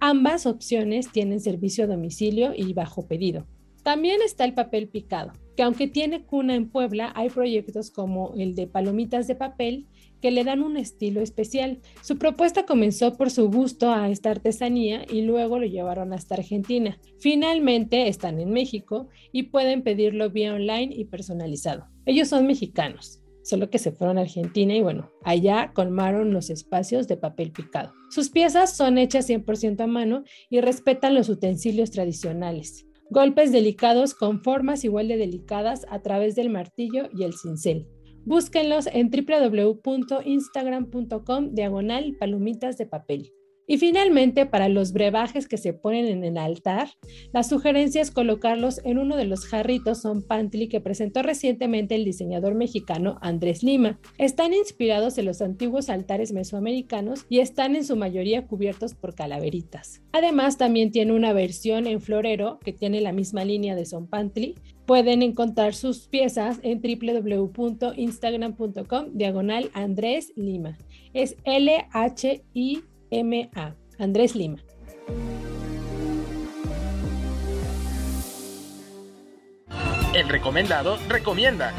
Ambas 0.00 0.46
opciones 0.46 1.12
tienen 1.12 1.40
servicio 1.40 1.84
a 1.84 1.86
domicilio 1.86 2.52
y 2.56 2.72
bajo 2.72 3.06
pedido. 3.06 3.46
También 3.82 4.22
está 4.22 4.44
el 4.46 4.54
papel 4.54 4.88
picado, 4.88 5.32
que 5.56 5.62
aunque 5.62 5.88
tiene 5.88 6.24
cuna 6.24 6.54
en 6.54 6.68
Puebla, 6.68 7.12
hay 7.14 7.30
proyectos 7.30 7.90
como 7.90 8.34
el 8.36 8.54
de 8.54 8.66
palomitas 8.66 9.26
de 9.26 9.34
papel 9.34 9.86
que 10.24 10.30
le 10.30 10.42
dan 10.42 10.62
un 10.62 10.78
estilo 10.78 11.20
especial. 11.20 11.80
Su 12.02 12.16
propuesta 12.16 12.64
comenzó 12.64 13.14
por 13.14 13.30
su 13.30 13.50
gusto 13.50 13.90
a 13.90 14.08
esta 14.08 14.30
artesanía 14.30 15.04
y 15.06 15.20
luego 15.20 15.58
lo 15.58 15.66
llevaron 15.66 16.14
hasta 16.14 16.36
Argentina. 16.36 16.98
Finalmente 17.18 18.08
están 18.08 18.40
en 18.40 18.50
México 18.50 19.08
y 19.32 19.44
pueden 19.44 19.82
pedirlo 19.82 20.30
vía 20.30 20.54
online 20.54 20.94
y 20.96 21.04
personalizado. 21.04 21.88
Ellos 22.06 22.28
son 22.28 22.46
mexicanos, 22.46 23.22
solo 23.42 23.68
que 23.68 23.78
se 23.78 23.92
fueron 23.92 24.16
a 24.16 24.22
Argentina 24.22 24.74
y 24.74 24.80
bueno, 24.80 25.10
allá 25.24 25.72
colmaron 25.74 26.32
los 26.32 26.48
espacios 26.48 27.06
de 27.06 27.18
papel 27.18 27.52
picado. 27.52 27.92
Sus 28.10 28.30
piezas 28.30 28.74
son 28.74 28.96
hechas 28.96 29.28
100% 29.28 29.82
a 29.82 29.86
mano 29.86 30.24
y 30.48 30.62
respetan 30.62 31.14
los 31.14 31.28
utensilios 31.28 31.90
tradicionales. 31.90 32.86
Golpes 33.10 33.52
delicados 33.52 34.14
con 34.14 34.42
formas 34.42 34.84
igual 34.84 35.08
de 35.08 35.16
delicadas 35.16 35.86
a 35.90 36.00
través 36.00 36.34
del 36.34 36.50
martillo 36.50 37.08
y 37.12 37.24
el 37.24 37.34
cincel. 37.34 37.86
Búsquenlos 38.24 38.86
en 38.86 39.10
www.instagram.com 39.10 41.54
diagonal 41.54 42.16
palomitas 42.18 42.78
de 42.78 42.86
papel. 42.86 43.30
Y 43.66 43.78
finalmente, 43.78 44.44
para 44.46 44.68
los 44.68 44.92
brebajes 44.92 45.48
que 45.48 45.56
se 45.56 45.72
ponen 45.72 46.06
en 46.06 46.22
el 46.24 46.36
altar, 46.36 46.90
la 47.32 47.42
sugerencia 47.42 48.02
es 48.02 48.10
colocarlos 48.10 48.82
en 48.84 48.98
uno 48.98 49.16
de 49.16 49.24
los 49.24 49.46
jarritos 49.46 50.02
son 50.02 50.20
pantli 50.22 50.68
que 50.68 50.82
presentó 50.82 51.22
recientemente 51.22 51.94
el 51.94 52.04
diseñador 52.04 52.54
mexicano 52.54 53.16
Andrés 53.22 53.62
Lima. 53.62 53.98
Están 54.18 54.52
inspirados 54.52 55.16
en 55.16 55.24
los 55.24 55.40
antiguos 55.40 55.88
altares 55.88 56.32
mesoamericanos 56.32 57.24
y 57.28 57.38
están 57.38 57.74
en 57.74 57.84
su 57.84 57.96
mayoría 57.96 58.46
cubiertos 58.46 58.94
por 58.94 59.14
calaveritas. 59.14 60.02
Además, 60.12 60.58
también 60.58 60.90
tiene 60.90 61.12
una 61.12 61.32
versión 61.32 61.86
en 61.86 62.00
florero 62.00 62.58
que 62.62 62.72
tiene 62.72 63.00
la 63.00 63.12
misma 63.12 63.44
línea 63.44 63.74
de 63.74 63.86
son 63.86 64.06
pantli. 64.06 64.54
Pueden 64.86 65.22
encontrar 65.22 65.74
sus 65.74 66.08
piezas 66.08 66.58
en 66.62 66.82
www.instagram.com 66.82 69.06
diagonal 69.14 69.70
Andrés 69.72 70.32
Lima. 70.36 70.76
Es 71.14 71.36
L-H-I 71.44 72.82
MA, 73.22 73.76
Andrés 73.98 74.34
Lima. 74.34 74.58
El 80.14 80.28
recomendado 80.28 80.96
recomienda. 81.08 81.72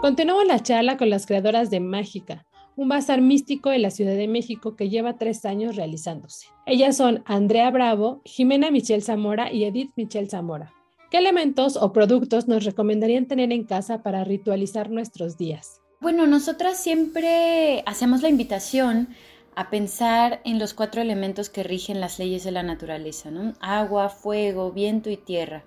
Continuamos 0.00 0.46
la 0.46 0.60
charla 0.60 0.98
con 0.98 1.08
las 1.08 1.24
creadoras 1.24 1.70
de 1.70 1.80
Mágica, 1.80 2.46
un 2.76 2.88
bazar 2.88 3.22
místico 3.22 3.72
en 3.72 3.82
la 3.82 3.90
Ciudad 3.90 4.14
de 4.14 4.28
México 4.28 4.76
que 4.76 4.90
lleva 4.90 5.16
tres 5.16 5.46
años 5.46 5.76
realizándose. 5.76 6.48
Ellas 6.66 6.96
son 6.96 7.22
Andrea 7.24 7.70
Bravo, 7.70 8.20
Jimena 8.24 8.70
Michelle 8.70 9.00
Zamora 9.00 9.50
y 9.50 9.64
Edith 9.64 9.92
Michelle 9.96 10.28
Zamora. 10.28 10.74
¿Qué 11.10 11.18
elementos 11.18 11.76
o 11.76 11.92
productos 11.92 12.48
nos 12.48 12.64
recomendarían 12.64 13.26
tener 13.26 13.52
en 13.52 13.64
casa 13.64 14.02
para 14.02 14.24
ritualizar 14.24 14.90
nuestros 14.90 15.38
días? 15.38 15.83
Bueno, 16.04 16.26
nosotras 16.26 16.76
siempre 16.76 17.82
hacemos 17.86 18.20
la 18.20 18.28
invitación 18.28 19.08
a 19.54 19.70
pensar 19.70 20.42
en 20.44 20.58
los 20.58 20.74
cuatro 20.74 21.00
elementos 21.00 21.48
que 21.48 21.62
rigen 21.62 21.98
las 21.98 22.18
leyes 22.18 22.44
de 22.44 22.50
la 22.50 22.62
naturaleza, 22.62 23.30
¿no? 23.30 23.54
Agua, 23.58 24.10
fuego, 24.10 24.70
viento 24.70 25.08
y 25.08 25.16
tierra. 25.16 25.64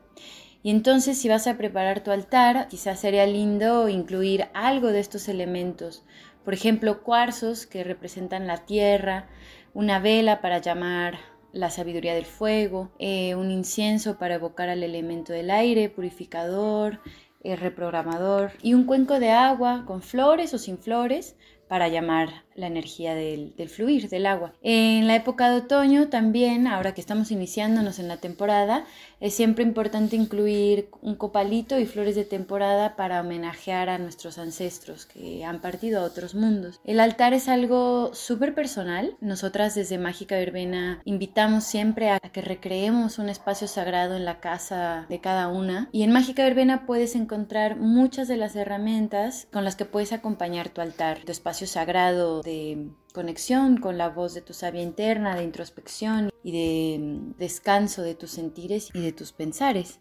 Y 0.61 0.69
entonces 0.69 1.17
si 1.17 1.27
vas 1.27 1.47
a 1.47 1.57
preparar 1.57 2.03
tu 2.03 2.11
altar, 2.11 2.67
quizás 2.67 2.99
sería 2.99 3.25
lindo 3.25 3.89
incluir 3.89 4.45
algo 4.53 4.89
de 4.89 4.99
estos 4.99 5.27
elementos. 5.27 6.03
Por 6.45 6.53
ejemplo, 6.53 7.01
cuarzos 7.01 7.65
que 7.65 7.83
representan 7.83 8.45
la 8.45 8.57
tierra, 8.57 9.29
una 9.73 9.97
vela 9.97 10.39
para 10.39 10.59
llamar 10.59 11.17
la 11.51 11.71
sabiduría 11.71 12.13
del 12.13 12.25
fuego, 12.25 12.91
eh, 12.99 13.33
un 13.33 13.49
incienso 13.49 14.19
para 14.19 14.35
evocar 14.35 14.69
al 14.69 14.83
elemento 14.83 15.33
del 15.33 15.49
aire, 15.49 15.89
purificador, 15.89 16.99
reprogramador 17.43 18.51
y 18.61 18.73
un 18.73 18.85
cuenco 18.85 19.19
de 19.19 19.31
agua 19.31 19.83
con 19.85 20.01
flores 20.01 20.53
o 20.53 20.57
sin 20.57 20.77
flores 20.77 21.35
para 21.67 21.87
llamar 21.87 22.46
la 22.57 22.67
energía 22.67 23.15
del, 23.15 23.53
fluir 23.69 24.09
del 24.09 24.25
agua. 24.25 24.53
En 24.61 25.07
la 25.07 25.15
época 25.15 25.49
de 25.49 25.57
otoño 25.57 26.09
también, 26.09 26.67
ahora 26.67 26.93
que 26.93 27.01
estamos 27.01 27.31
iniciándonos 27.31 27.99
en 27.99 28.07
la 28.07 28.17
temporada, 28.17 28.85
es 29.19 29.33
siempre 29.33 29.63
importante 29.63 30.15
incluir 30.15 30.89
un 31.01 31.15
copalito 31.15 31.79
y 31.79 31.85
flores 31.85 32.15
de 32.15 32.25
temporada 32.25 32.95
para 32.95 33.21
homenajear 33.21 33.89
a 33.89 33.97
nuestros 33.97 34.37
ancestros 34.37 35.05
que 35.05 35.45
han 35.45 35.61
partido 35.61 36.01
a 36.01 36.03
otros 36.03 36.35
mundos. 36.35 36.79
El 36.83 36.99
altar 36.99 37.33
es 37.33 37.47
algo 37.47 38.11
súper 38.13 38.53
personal. 38.53 39.15
Nosotras 39.21 39.75
desde 39.75 39.97
Mágica 39.97 40.35
Verbena 40.35 41.01
invitamos 41.05 41.63
siempre 41.63 42.09
a 42.09 42.19
que 42.19 42.41
recreemos 42.41 43.19
un 43.19 43.29
espacio 43.29 43.67
sagrado 43.67 44.15
en 44.15 44.25
la 44.25 44.39
casa 44.39 45.05
de 45.09 45.19
cada 45.19 45.47
una. 45.47 45.89
Y 45.91 46.03
en 46.03 46.11
Mágica 46.11 46.43
Verbena 46.43 46.85
puedes 46.85 47.15
encontrar 47.15 47.77
muchas 47.77 48.27
de 48.27 48.37
las 48.37 48.55
herramientas 48.55 49.47
con 49.51 49.63
las 49.63 49.75
que 49.75 49.85
puedes 49.85 50.13
acompañar 50.13 50.69
tu 50.69 50.81
altar, 50.81 51.19
tu 51.25 51.31
espacio 51.31 51.67
sagrado 51.67 52.41
de 52.47 52.89
conexión 53.13 53.77
con 53.77 53.97
la 53.97 54.09
voz 54.09 54.33
de 54.33 54.41
tu 54.41 54.53
sabia 54.53 54.81
interna, 54.81 55.35
de 55.35 55.43
introspección 55.43 56.29
y 56.43 56.51
de 56.53 56.99
mm, 56.99 57.37
descanso 57.37 58.01
de 58.01 58.15
tus 58.15 58.31
sentires 58.31 58.89
y 58.93 59.01
de 59.01 59.11
tus 59.11 59.33
pensares. 59.33 59.99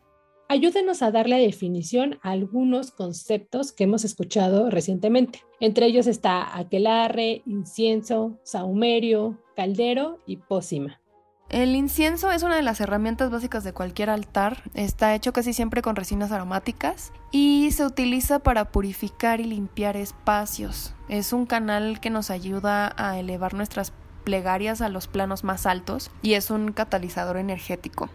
Ayúdenos 0.49 1.03
a 1.03 1.11
darle 1.11 1.39
definición 1.39 2.21
a 2.23 2.31
algunos 2.31 2.93
conceptos 2.93 3.73
que 3.73 3.83
hemos 3.83 4.05
escuchado 4.05 4.71
recientemente. 4.71 5.41
Entre 5.59 5.87
ellos 5.87 6.07
está 6.07 6.57
aquelarre, 6.57 7.43
incienso, 7.47 8.39
saumerio, 8.45 9.43
caldero 9.57 10.21
y 10.25 10.37
pócima. 10.37 11.01
El 11.49 11.77
incienso 11.77 12.33
es 12.33 12.43
una 12.43 12.57
de 12.57 12.63
las 12.63 12.81
herramientas 12.81 13.31
básicas 13.31 13.63
de 13.63 13.73
cualquier 13.73 14.11
altar. 14.11 14.65
Está 14.75 15.15
hecho 15.15 15.33
casi 15.33 15.53
siempre 15.53 15.81
con 15.81 15.95
resinas 15.95 16.33
aromáticas 16.33 17.13
y 17.31 17.71
se 17.71 17.85
utiliza 17.87 18.41
para 18.41 18.73
purificar 18.73 19.41
y 19.41 19.45
limpiar 19.45 19.97
espacios. 19.97 20.95
Es 21.09 21.33
un 21.33 21.47
canal 21.47 22.01
que 22.01 22.11
nos 22.11 22.31
ayuda 22.31 22.93
a 22.97 23.19
elevar 23.19 23.55
nuestras 23.55 23.93
plegarias 24.25 24.81
a 24.81 24.89
los 24.89 25.07
planos 25.07 25.45
más 25.45 25.67
altos 25.67 26.11
y 26.21 26.35
es 26.35 26.51
un 26.51 26.73
catalizador 26.73 27.37
energético. 27.37 28.11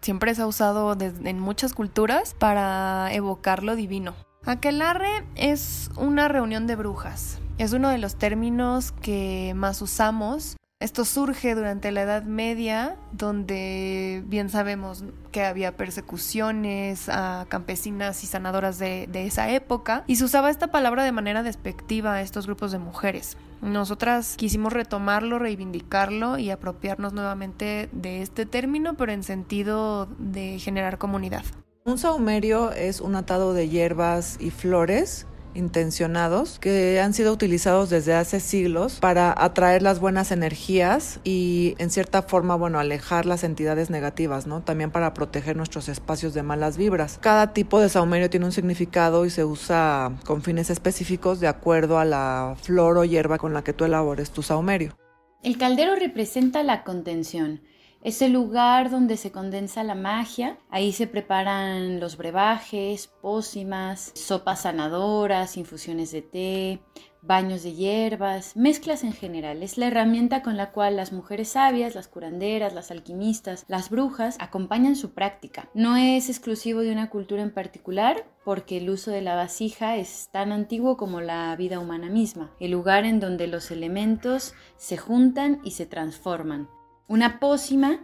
Siempre 0.00 0.32
se 0.36 0.42
ha 0.42 0.46
usado 0.46 0.96
en 1.00 1.40
muchas 1.40 1.74
culturas 1.74 2.34
para 2.34 3.12
evocar 3.12 3.64
lo 3.64 3.74
divino. 3.74 4.14
Aquelarre 4.44 5.24
es 5.34 5.90
una 5.96 6.28
reunión 6.28 6.68
de 6.68 6.76
brujas 6.76 7.40
Es 7.58 7.72
uno 7.72 7.88
de 7.88 7.98
los 7.98 8.14
términos 8.14 8.92
que 8.92 9.54
más 9.56 9.82
usamos 9.82 10.56
esto 10.78 11.06
surge 11.06 11.54
durante 11.54 11.90
la 11.90 12.02
Edad 12.02 12.24
Media, 12.24 12.96
donde 13.12 14.22
bien 14.26 14.50
sabemos 14.50 15.04
que 15.32 15.42
había 15.42 15.74
persecuciones 15.74 17.08
a 17.08 17.46
campesinas 17.48 18.22
y 18.22 18.26
sanadoras 18.26 18.78
de, 18.78 19.08
esa 19.12 19.50
época, 19.50 20.04
y 20.06 20.16
se 20.16 20.24
usaba 20.24 20.50
esta 20.50 20.68
palabra 20.68 21.02
de 21.02 21.12
manera 21.12 21.42
despectiva 21.42 22.14
a 22.14 22.20
estos 22.20 22.46
grupos 22.46 22.72
de 22.72 22.78
mujeres. 22.78 23.38
Nosotras 23.62 24.36
quisimos 24.36 24.74
retomarlo, 24.74 25.38
reivindicarlo 25.38 26.36
y 26.36 26.50
apropiarnos 26.50 27.14
nuevamente 27.14 27.88
de 27.92 28.20
este 28.20 28.44
término, 28.44 28.98
pero 28.98 29.12
en 29.12 29.22
sentido 29.22 30.06
de 30.18 30.58
generar 30.58 30.98
comunidad. 30.98 31.44
Un 31.84 31.96
saumerio 31.96 32.72
es 32.72 33.00
un 33.00 33.16
atado 33.16 33.54
de 33.54 33.68
hierbas 33.70 34.36
y 34.40 34.50
flores 34.50 35.26
intencionados 35.56 36.58
que 36.58 37.00
han 37.00 37.14
sido 37.14 37.32
utilizados 37.32 37.90
desde 37.90 38.14
hace 38.14 38.40
siglos 38.40 38.98
para 39.00 39.34
atraer 39.36 39.82
las 39.82 39.98
buenas 39.98 40.30
energías 40.30 41.20
y 41.24 41.74
en 41.78 41.90
cierta 41.90 42.22
forma, 42.22 42.54
bueno, 42.54 42.78
alejar 42.78 43.26
las 43.26 43.42
entidades 43.44 43.90
negativas, 43.90 44.46
¿no? 44.46 44.62
También 44.62 44.90
para 44.90 45.14
proteger 45.14 45.56
nuestros 45.56 45.88
espacios 45.88 46.34
de 46.34 46.42
malas 46.42 46.76
vibras. 46.76 47.18
Cada 47.20 47.52
tipo 47.52 47.80
de 47.80 47.88
saumerio 47.88 48.30
tiene 48.30 48.46
un 48.46 48.52
significado 48.52 49.24
y 49.24 49.30
se 49.30 49.44
usa 49.44 50.12
con 50.24 50.42
fines 50.42 50.70
específicos 50.70 51.40
de 51.40 51.48
acuerdo 51.48 51.98
a 51.98 52.04
la 52.04 52.56
flor 52.60 52.98
o 52.98 53.04
hierba 53.04 53.38
con 53.38 53.52
la 53.52 53.64
que 53.64 53.72
tú 53.72 53.84
elabores 53.84 54.30
tu 54.30 54.42
saumerio. 54.42 54.96
El 55.42 55.58
caldero 55.58 55.94
representa 55.94 56.62
la 56.62 56.82
contención 56.82 57.60
es 58.06 58.22
el 58.22 58.32
lugar 58.32 58.88
donde 58.88 59.16
se 59.16 59.32
condensa 59.32 59.82
la 59.82 59.96
magia. 59.96 60.58
Ahí 60.70 60.92
se 60.92 61.08
preparan 61.08 61.98
los 61.98 62.16
brebajes, 62.16 63.08
pócimas, 63.08 64.12
sopas 64.14 64.60
sanadoras, 64.62 65.56
infusiones 65.56 66.12
de 66.12 66.22
té, 66.22 66.80
baños 67.20 67.64
de 67.64 67.74
hierbas, 67.74 68.54
mezclas 68.54 69.02
en 69.02 69.12
general. 69.12 69.64
Es 69.64 69.76
la 69.76 69.88
herramienta 69.88 70.42
con 70.42 70.56
la 70.56 70.70
cual 70.70 70.94
las 70.94 71.12
mujeres 71.12 71.48
sabias, 71.48 71.96
las 71.96 72.06
curanderas, 72.06 72.74
las 72.74 72.92
alquimistas, 72.92 73.64
las 73.66 73.90
brujas 73.90 74.36
acompañan 74.38 74.94
su 74.94 75.10
práctica. 75.10 75.68
No 75.74 75.96
es 75.96 76.28
exclusivo 76.28 76.82
de 76.82 76.92
una 76.92 77.10
cultura 77.10 77.42
en 77.42 77.52
particular, 77.52 78.24
porque 78.44 78.76
el 78.76 78.88
uso 78.88 79.10
de 79.10 79.22
la 79.22 79.34
vasija 79.34 79.96
es 79.96 80.28
tan 80.30 80.52
antiguo 80.52 80.96
como 80.96 81.20
la 81.20 81.56
vida 81.56 81.80
humana 81.80 82.08
misma, 82.08 82.52
el 82.60 82.70
lugar 82.70 83.04
en 83.04 83.18
donde 83.18 83.48
los 83.48 83.72
elementos 83.72 84.54
se 84.76 84.96
juntan 84.96 85.58
y 85.64 85.72
se 85.72 85.86
transforman. 85.86 86.68
Una 87.08 87.38
pócima 87.38 88.00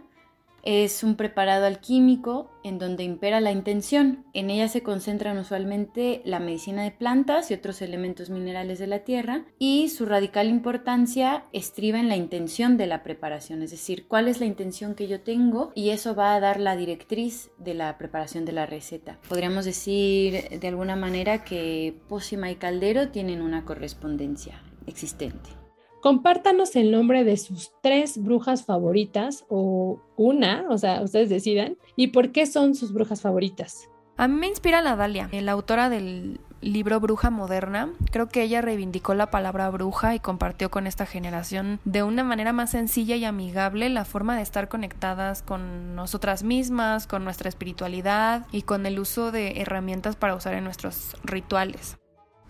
es 0.63 1.03
un 1.03 1.15
preparado 1.15 1.65
alquímico 1.65 2.49
en 2.63 2.79
donde 2.79 3.03
impera 3.03 3.41
la 3.41 3.51
intención. 3.51 4.23
En 4.33 4.49
ella 4.49 4.69
se 4.69 4.81
concentran 4.81 5.37
usualmente 5.37 6.21
la 6.23 6.39
medicina 6.39 6.83
de 6.83 6.91
plantas 6.91 7.51
y 7.51 7.53
otros 7.53 7.81
elementos 7.81 8.29
minerales 8.29 8.79
de 8.79 8.87
la 8.87 8.99
tierra 8.99 9.43
y 9.59 9.89
su 9.89 10.05
radical 10.05 10.47
importancia 10.47 11.43
estriba 11.51 11.99
en 11.99 12.07
la 12.07 12.15
intención 12.15 12.77
de 12.77 12.87
la 12.87 13.03
preparación, 13.03 13.61
es 13.61 13.71
decir, 13.71 14.07
cuál 14.07 14.29
es 14.29 14.39
la 14.39 14.45
intención 14.45 14.95
que 14.95 15.09
yo 15.09 15.19
tengo 15.19 15.73
y 15.75 15.89
eso 15.89 16.15
va 16.15 16.33
a 16.33 16.39
dar 16.39 16.61
la 16.61 16.77
directriz 16.77 17.51
de 17.57 17.73
la 17.73 17.97
preparación 17.97 18.45
de 18.45 18.53
la 18.53 18.65
receta. 18.65 19.19
Podríamos 19.27 19.65
decir 19.65 20.59
de 20.59 20.67
alguna 20.69 20.95
manera 20.95 21.43
que 21.43 21.93
pócima 22.07 22.49
y 22.51 22.55
caldero 22.55 23.09
tienen 23.09 23.41
una 23.41 23.65
correspondencia 23.65 24.63
existente. 24.87 25.62
Compártanos 26.03 26.75
el 26.75 26.91
nombre 26.91 27.23
de 27.23 27.37
sus 27.37 27.71
tres 27.81 28.21
brujas 28.21 28.65
favoritas 28.65 29.45
o 29.47 30.01
una, 30.17 30.65
o 30.69 30.77
sea, 30.77 31.01
ustedes 31.01 31.29
decidan, 31.29 31.77
y 31.95 32.07
por 32.07 32.33
qué 32.33 32.45
son 32.45 32.75
sus 32.75 32.91
brujas 32.91 33.21
favoritas. 33.21 33.89
A 34.17 34.27
mí 34.27 34.37
me 34.37 34.47
inspira 34.47 34.81
la 34.81 34.97
Dalia, 34.97 35.29
la 35.31 35.53
autora 35.53 35.87
del 35.87 36.41
libro 36.59 36.99
Bruja 36.99 37.29
Moderna. 37.29 37.93
Creo 38.11 38.27
que 38.27 38.43
ella 38.43 38.61
reivindicó 38.61 39.13
la 39.13 39.31
palabra 39.31 39.69
bruja 39.69 40.13
y 40.13 40.19
compartió 40.19 40.69
con 40.69 40.87
esta 40.87 41.05
generación 41.05 41.79
de 41.85 42.03
una 42.03 42.25
manera 42.25 42.51
más 42.51 42.71
sencilla 42.71 43.15
y 43.15 43.23
amigable 43.23 43.87
la 43.87 44.03
forma 44.03 44.35
de 44.35 44.41
estar 44.41 44.67
conectadas 44.67 45.41
con 45.41 45.95
nosotras 45.95 46.43
mismas, 46.43 47.07
con 47.07 47.23
nuestra 47.23 47.47
espiritualidad 47.47 48.45
y 48.51 48.63
con 48.63 48.85
el 48.85 48.99
uso 48.99 49.31
de 49.31 49.61
herramientas 49.61 50.17
para 50.17 50.35
usar 50.35 50.53
en 50.55 50.65
nuestros 50.65 51.15
rituales. 51.23 51.97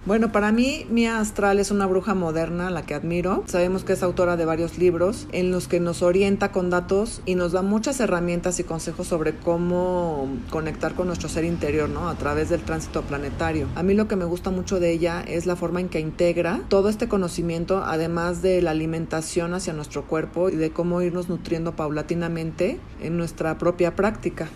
Bueno, 0.06 0.34
para 0.34 0.52
mí 0.52 0.86
Mia 0.90 1.22
Astral 1.22 1.60
es 1.60 1.72
una 1.72 1.86
bruja 1.86 2.14
moderna, 2.14 2.70
la 2.70 2.86
que 2.86 2.94
admiro. 2.94 3.46
Sabemos 3.46 3.86
que 3.86 3.94
es 3.94 4.04
autora 4.04 4.36
de 4.36 4.44
varios 4.44 4.78
libros 4.78 5.30
en 5.32 5.50
los 5.50 5.70
que 5.70 5.80
nos 5.80 6.02
orienta 6.02 6.52
con 6.52 6.70
datos 6.70 7.22
y 7.26 7.36
nos 7.36 7.54
da 7.54 7.62
muchas 7.62 8.02
herramientas 8.02 8.60
y 8.60 8.66
consejos 8.66 9.08
sobre 9.08 9.34
cómo 9.34 10.28
conectar 10.50 10.94
con 10.96 11.08
nuestro 11.08 11.30
ser 11.30 11.46
interior, 11.46 11.88
¿no? 11.88 12.10
A 12.10 12.16
través 12.16 12.50
del 12.50 12.64
tránsito 12.64 13.02
planetario. 13.04 13.70
A 13.76 13.84
mí 13.84 13.94
lo 13.94 14.10
que 14.10 14.18
me 14.18 14.26
gusta 14.26 14.52
mucho 14.52 14.82
de 14.82 14.92
ella 14.92 15.24
es 15.26 15.46
la 15.46 15.56
forma 15.56 15.80
en 15.80 15.88
que 15.88 16.02
integra 16.02 16.60
todo 16.68 16.90
este 16.90 17.08
conocimiento, 17.08 17.82
además 17.86 18.42
de 18.42 18.62
la 18.62 18.72
alimentación 18.72 19.54
hacia 19.54 19.72
nuestro 19.72 20.06
cuerpo 20.06 20.50
y 20.50 20.58
de 20.58 20.72
cómo 20.72 21.02
irnos 21.02 21.30
nutriendo 21.30 21.78
paulatinamente 21.78 22.78
en 23.02 23.16
nuestra 23.16 23.58
propia 23.58 23.96
práctica. 23.96 24.50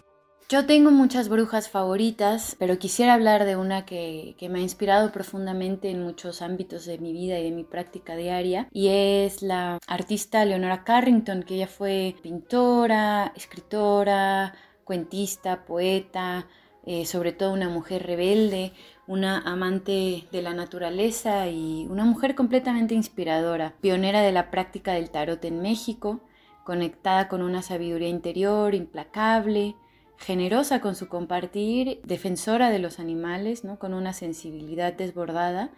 Yo 0.49 0.65
tengo 0.65 0.91
muchas 0.91 1.27
brujas 1.27 1.67
favoritas, 1.67 2.55
pero 2.57 2.79
quisiera 2.79 3.15
hablar 3.15 3.43
de 3.43 3.57
una 3.57 3.85
que, 3.85 4.37
me 4.49 4.59
ha 4.59 4.61
inspirado 4.61 5.11
profundamente 5.11 5.89
en 5.89 6.01
muchos 6.01 6.41
ámbitos 6.41 6.85
de 6.85 6.99
mi 6.99 7.11
vida 7.11 7.37
y 7.37 7.43
de 7.43 7.51
mi 7.51 7.65
práctica 7.65 8.15
diaria, 8.15 8.69
y 8.71 8.87
es 8.87 9.41
la 9.41 9.77
artista 9.87 10.45
Leonora 10.45 10.85
Carrington, 10.85 11.43
que 11.43 11.55
ella 11.55 11.67
fue 11.67 12.15
pintora, 12.23 13.33
escritora, 13.35 14.53
cuentista, 14.85 15.65
poeta, 15.65 16.47
eh, 16.85 17.05
sobre 17.05 17.33
todo 17.33 17.51
una 17.51 17.67
mujer 17.67 18.03
rebelde, 18.03 18.71
una 19.05 19.39
amante 19.39 20.29
de 20.31 20.41
la 20.41 20.53
naturaleza 20.53 21.49
y 21.49 21.87
una 21.89 22.05
mujer 22.05 22.35
completamente 22.35 22.95
inspiradora, 22.95 23.73
pionera 23.81 24.21
de 24.21 24.31
la 24.31 24.49
práctica 24.49 24.93
del 24.93 25.09
tarot 25.09 25.43
en 25.43 25.61
México, 25.61 26.21
conectada 26.63 27.27
con 27.27 27.41
una 27.41 27.61
sabiduría 27.61 28.07
interior 28.07 28.75
implacable, 28.75 29.75
generosa 30.17 30.81
con 30.81 30.95
su 30.95 31.07
compartir, 31.07 32.01
defensora 32.03 32.69
de 32.69 32.79
los 32.79 32.99
animales, 32.99 33.63
¿no? 33.63 33.79
con 33.79 33.93
una 33.93 34.13
sensibilidad 34.13 34.93
desbordada, 34.93 35.71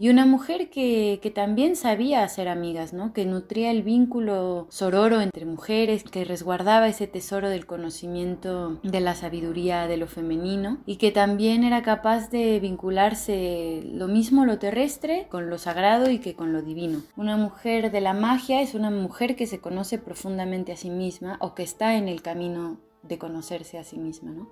y 0.00 0.08
una 0.08 0.24
mujer 0.24 0.70
que, 0.70 1.20
también 1.34 1.76
sabía 1.76 2.24
hacer 2.24 2.48
amigas, 2.48 2.94
¿no? 2.94 3.12
que 3.12 3.26
nutría 3.26 3.70
el 3.70 3.82
vínculo 3.82 4.66
sororo 4.70 5.20
entre 5.20 5.44
mujeres, 5.44 6.04
que 6.04 6.24
resguardaba 6.24 6.88
ese 6.88 7.06
tesoro 7.06 7.50
del 7.50 7.66
conocimiento 7.66 8.80
de 8.82 9.00
la 9.00 9.14
sabiduría 9.14 9.86
de 9.88 9.98
lo 9.98 10.06
femenino 10.06 10.78
y 10.86 10.96
que 10.96 11.12
también 11.12 11.64
era 11.64 11.82
capaz 11.82 12.30
de 12.30 12.58
vincularse 12.60 13.82
lo 13.92 14.08
mismo 14.08 14.46
lo 14.46 14.58
terrestre 14.58 15.26
con 15.28 15.50
lo 15.50 15.58
sagrado 15.58 16.10
y 16.10 16.18
que 16.18 16.34
con 16.34 16.54
lo 16.54 16.62
divino. 16.62 17.02
Una 17.18 17.36
mujer 17.36 17.90
de 17.90 18.00
la 18.00 18.14
magia 18.14 18.62
es 18.62 18.72
una 18.72 18.90
mujer 18.90 19.36
que 19.36 19.46
se 19.46 19.60
conoce 19.60 19.98
profundamente 19.98 20.72
a 20.72 20.78
sí 20.78 20.88
misma 20.88 21.36
o 21.40 21.54
que 21.54 21.62
está 21.62 21.96
en 21.96 22.08
el 22.08 22.22
camino 22.22 22.78
de 23.02 23.18
conocerse 23.18 23.78
a 23.78 23.84
sí 23.84 23.98
misma, 23.98 24.32
¿no? 24.32 24.50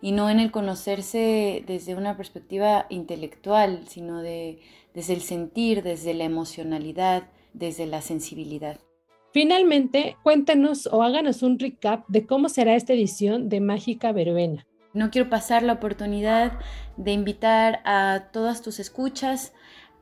Y 0.00 0.12
no 0.12 0.30
en 0.30 0.40
el 0.40 0.50
conocerse 0.50 1.64
desde 1.66 1.94
una 1.94 2.16
perspectiva 2.16 2.86
intelectual, 2.88 3.86
sino 3.88 4.22
de, 4.22 4.60
desde 4.94 5.14
el 5.14 5.22
sentir, 5.22 5.82
desde 5.82 6.14
la 6.14 6.24
emocionalidad, 6.24 7.24
desde 7.52 7.86
la 7.86 8.00
sensibilidad. 8.00 8.78
Finalmente, 9.32 10.16
cuéntanos 10.22 10.86
o 10.86 11.02
háganos 11.02 11.42
un 11.42 11.58
recap 11.58 12.06
de 12.08 12.26
cómo 12.26 12.48
será 12.48 12.74
esta 12.74 12.94
edición 12.94 13.48
de 13.48 13.60
Mágica 13.60 14.12
Verbena. 14.12 14.66
No 14.94 15.10
quiero 15.10 15.28
pasar 15.28 15.62
la 15.62 15.74
oportunidad 15.74 16.58
de 16.96 17.12
invitar 17.12 17.80
a 17.84 18.30
todas 18.32 18.62
tus 18.62 18.80
escuchas 18.80 19.52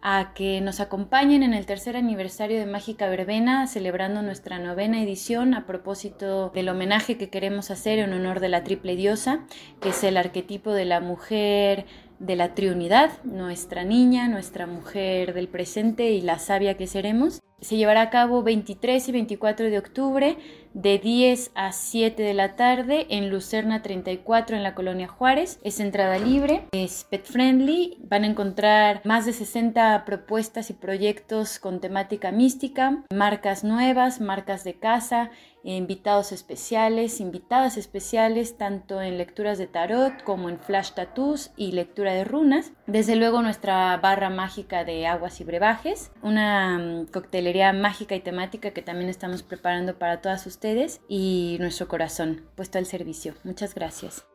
a 0.08 0.34
que 0.34 0.60
nos 0.60 0.78
acompañen 0.78 1.42
en 1.42 1.52
el 1.52 1.66
tercer 1.66 1.96
aniversario 1.96 2.60
de 2.60 2.66
Mágica 2.66 3.08
Verbena, 3.08 3.66
celebrando 3.66 4.22
nuestra 4.22 4.60
novena 4.60 5.02
edición 5.02 5.52
a 5.52 5.66
propósito 5.66 6.50
del 6.50 6.68
homenaje 6.68 7.18
que 7.18 7.28
queremos 7.28 7.72
hacer 7.72 7.98
en 7.98 8.12
honor 8.12 8.38
de 8.38 8.48
la 8.48 8.62
triple 8.62 8.94
diosa, 8.94 9.40
que 9.80 9.88
es 9.88 10.04
el 10.04 10.16
arquetipo 10.16 10.72
de 10.72 10.84
la 10.84 11.00
mujer 11.00 11.86
de 12.20 12.36
la 12.36 12.54
Trinidad, 12.54 13.10
nuestra 13.24 13.82
niña, 13.82 14.28
nuestra 14.28 14.68
mujer 14.68 15.34
del 15.34 15.48
presente 15.48 16.12
y 16.12 16.20
la 16.20 16.38
sabia 16.38 16.76
que 16.76 16.86
seremos. 16.86 17.40
Se 17.60 17.76
llevará 17.76 18.02
a 18.02 18.10
cabo 18.10 18.44
23 18.44 19.08
y 19.08 19.10
24 19.10 19.66
de 19.70 19.78
octubre 19.78 20.38
de 20.76 20.98
10 20.98 21.52
a 21.54 21.72
7 21.72 22.22
de 22.22 22.34
la 22.34 22.54
tarde 22.54 23.06
en 23.08 23.30
Lucerna 23.30 23.80
34 23.80 24.56
en 24.56 24.62
la 24.62 24.74
colonia 24.74 25.08
Juárez. 25.08 25.58
Es 25.64 25.80
entrada 25.80 26.18
libre, 26.18 26.64
es 26.72 27.04
pet 27.04 27.24
friendly. 27.24 27.96
Van 28.02 28.24
a 28.24 28.26
encontrar 28.26 29.00
más 29.04 29.24
de 29.24 29.32
60 29.32 30.04
propuestas 30.04 30.68
y 30.68 30.74
proyectos 30.74 31.58
con 31.58 31.80
temática 31.80 32.30
mística, 32.30 33.02
marcas 33.10 33.64
nuevas, 33.64 34.20
marcas 34.20 34.64
de 34.64 34.78
casa, 34.78 35.30
invitados 35.74 36.30
especiales, 36.30 37.20
invitadas 37.20 37.76
especiales 37.76 38.56
tanto 38.56 39.02
en 39.02 39.18
lecturas 39.18 39.58
de 39.58 39.66
tarot 39.66 40.22
como 40.22 40.48
en 40.48 40.60
flash 40.60 40.92
tattoos 40.92 41.50
y 41.56 41.72
lectura 41.72 42.12
de 42.12 42.24
runas. 42.24 42.72
Desde 42.86 43.16
luego 43.16 43.42
nuestra 43.42 43.96
barra 43.96 44.30
mágica 44.30 44.84
de 44.84 45.06
aguas 45.06 45.40
y 45.40 45.44
brebajes, 45.44 46.12
una 46.22 46.78
mm, 46.78 47.06
coctelería 47.06 47.72
mágica 47.72 48.14
y 48.14 48.20
temática 48.20 48.70
que 48.70 48.82
también 48.82 49.08
estamos 49.08 49.42
preparando 49.42 49.98
para 49.98 50.20
todas 50.20 50.46
ustedes 50.46 50.65
y 51.08 51.56
nuestro 51.60 51.88
corazón 51.88 52.42
puesto 52.54 52.78
al 52.78 52.86
servicio. 52.86 53.34
Muchas 53.44 53.74
gracias. 53.74 54.26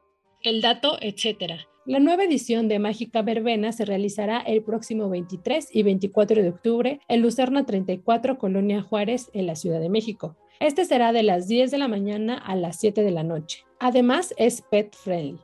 El 0.43 0.61
dato, 0.61 0.97
etc. 1.01 1.61
La 1.85 1.99
nueva 1.99 2.23
edición 2.23 2.67
de 2.67 2.79
Mágica 2.79 3.21
Verbena 3.21 3.71
se 3.71 3.85
realizará 3.85 4.39
el 4.39 4.63
próximo 4.63 5.09
23 5.09 5.67
y 5.71 5.83
24 5.83 6.41
de 6.41 6.49
octubre 6.49 6.99
en 7.07 7.21
Lucerna 7.21 7.65
34, 7.65 8.37
Colonia 8.37 8.81
Juárez, 8.81 9.29
en 9.33 9.47
la 9.47 9.55
Ciudad 9.55 9.79
de 9.79 9.89
México. 9.89 10.37
Este 10.59 10.85
será 10.85 11.11
de 11.11 11.23
las 11.23 11.47
10 11.47 11.71
de 11.71 11.77
la 11.77 11.87
mañana 11.87 12.37
a 12.37 12.55
las 12.55 12.79
7 12.79 13.03
de 13.03 13.11
la 13.11 13.23
noche. 13.23 13.65
Además, 13.79 14.33
es 14.37 14.61
pet 14.61 14.95
friendly. 14.95 15.39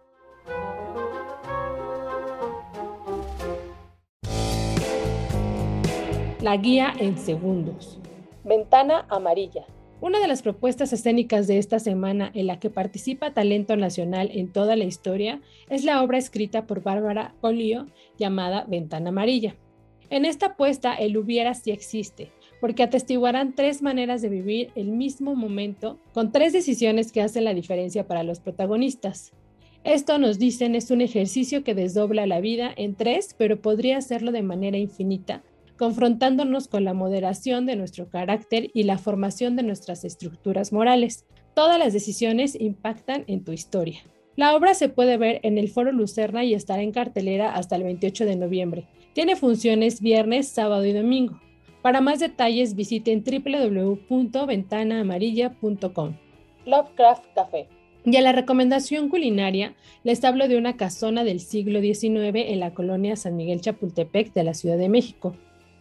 La 6.42 6.56
guía 6.58 6.94
en 7.00 7.18
segundos. 7.18 8.00
Ventana 8.44 9.06
amarilla. 9.10 9.66
Una 10.00 10.20
de 10.20 10.28
las 10.28 10.44
propuestas 10.44 10.94
escénicas 10.94 11.48
de 11.48 11.58
esta 11.58 11.80
semana 11.80 12.30
en 12.36 12.46
la 12.46 12.60
que 12.60 12.70
participa 12.70 13.34
talento 13.34 13.76
nacional 13.76 14.30
en 14.32 14.52
toda 14.52 14.76
la 14.76 14.84
historia 14.84 15.42
es 15.70 15.84
la 15.84 16.04
obra 16.04 16.20
escrita 16.20 16.68
por 16.68 16.84
Bárbara 16.84 17.34
Olio 17.42 17.88
llamada 18.20 18.66
Ventana 18.66 19.10
Amarilla. 19.10 19.56
En 20.12 20.26
esta 20.26 20.48
apuesta 20.48 20.94
el 20.94 21.18
hubiera 21.18 21.56
sí 21.56 21.72
existe, 21.72 22.32
porque 22.62 22.84
atestiguarán 22.84 23.56
tres 23.56 23.82
maneras 23.82 24.22
de 24.22 24.30
vivir 24.30 24.70
el 24.76 24.92
mismo 24.92 25.36
momento 25.36 26.00
con 26.14 26.32
tres 26.32 26.54
decisiones 26.54 27.12
que 27.12 27.22
hacen 27.22 27.44
la 27.44 27.56
diferencia 27.56 28.06
para 28.06 28.22
los 28.22 28.40
protagonistas. 28.40 29.34
Esto 29.84 30.20
nos 30.20 30.38
dicen 30.38 30.76
es 30.76 30.92
un 30.92 31.02
ejercicio 31.02 31.64
que 31.64 31.74
desdobla 31.74 32.28
la 32.28 32.40
vida 32.40 32.72
en 32.78 32.94
tres, 32.94 33.36
pero 33.36 33.62
podría 33.62 33.98
hacerlo 33.98 34.32
de 34.32 34.44
manera 34.44 34.78
infinita, 34.78 35.44
confrontándonos 35.78 36.68
con 36.68 36.84
la 36.84 36.94
moderación 36.94 37.66
de 37.66 37.76
nuestro 37.76 38.10
carácter 38.10 38.70
y 38.74 38.84
la 38.84 38.98
formación 38.98 39.56
de 39.56 39.64
nuestras 39.64 40.04
estructuras 40.04 40.74
morales. 40.74 41.26
Todas 41.54 41.80
las 41.80 41.94
decisiones 41.94 42.60
impactan 42.60 43.24
en 43.28 43.44
tu 43.44 43.54
historia. 43.54 44.02
La 44.36 44.56
obra 44.56 44.74
se 44.74 44.90
puede 44.90 45.18
ver 45.18 45.40
en 45.44 45.58
el 45.58 45.70
Foro 45.70 45.92
Lucerna 45.92 46.44
y 46.44 46.54
estará 46.54 46.82
en 46.82 46.92
cartelera 46.92 47.56
hasta 47.56 47.76
el 47.76 47.84
28 47.84 48.26
de 48.26 48.36
noviembre. 48.36 48.88
Tiene 49.14 49.36
funciones 49.36 50.02
viernes, 50.02 50.48
sábado 50.48 50.86
y 50.86 50.94
domingo. 50.94 51.40
Para 51.82 52.02
más 52.02 52.20
detalles 52.20 52.76
visiten 52.76 53.24
www.ventanaamarilla.com. 53.24 56.14
Lovecraft 56.66 57.26
Café. 57.34 57.68
Y 58.06 58.16
a 58.16 58.22
la 58.22 58.32
recomendación 58.32 59.10
culinaria, 59.10 59.76
les 60.04 60.24
hablo 60.24 60.48
de 60.48 60.58
una 60.58 60.78
casona 60.78 61.24
del 61.24 61.40
siglo 61.40 61.82
XIX 61.82 62.36
en 62.36 62.60
la 62.60 62.74
colonia 62.74 63.16
San 63.16 63.36
Miguel 63.36 63.62
Chapultepec 63.62 64.34
de 64.34 64.44
la 64.44 64.54
Ciudad 64.54 64.78
de 64.78 64.90
México 64.90 65.36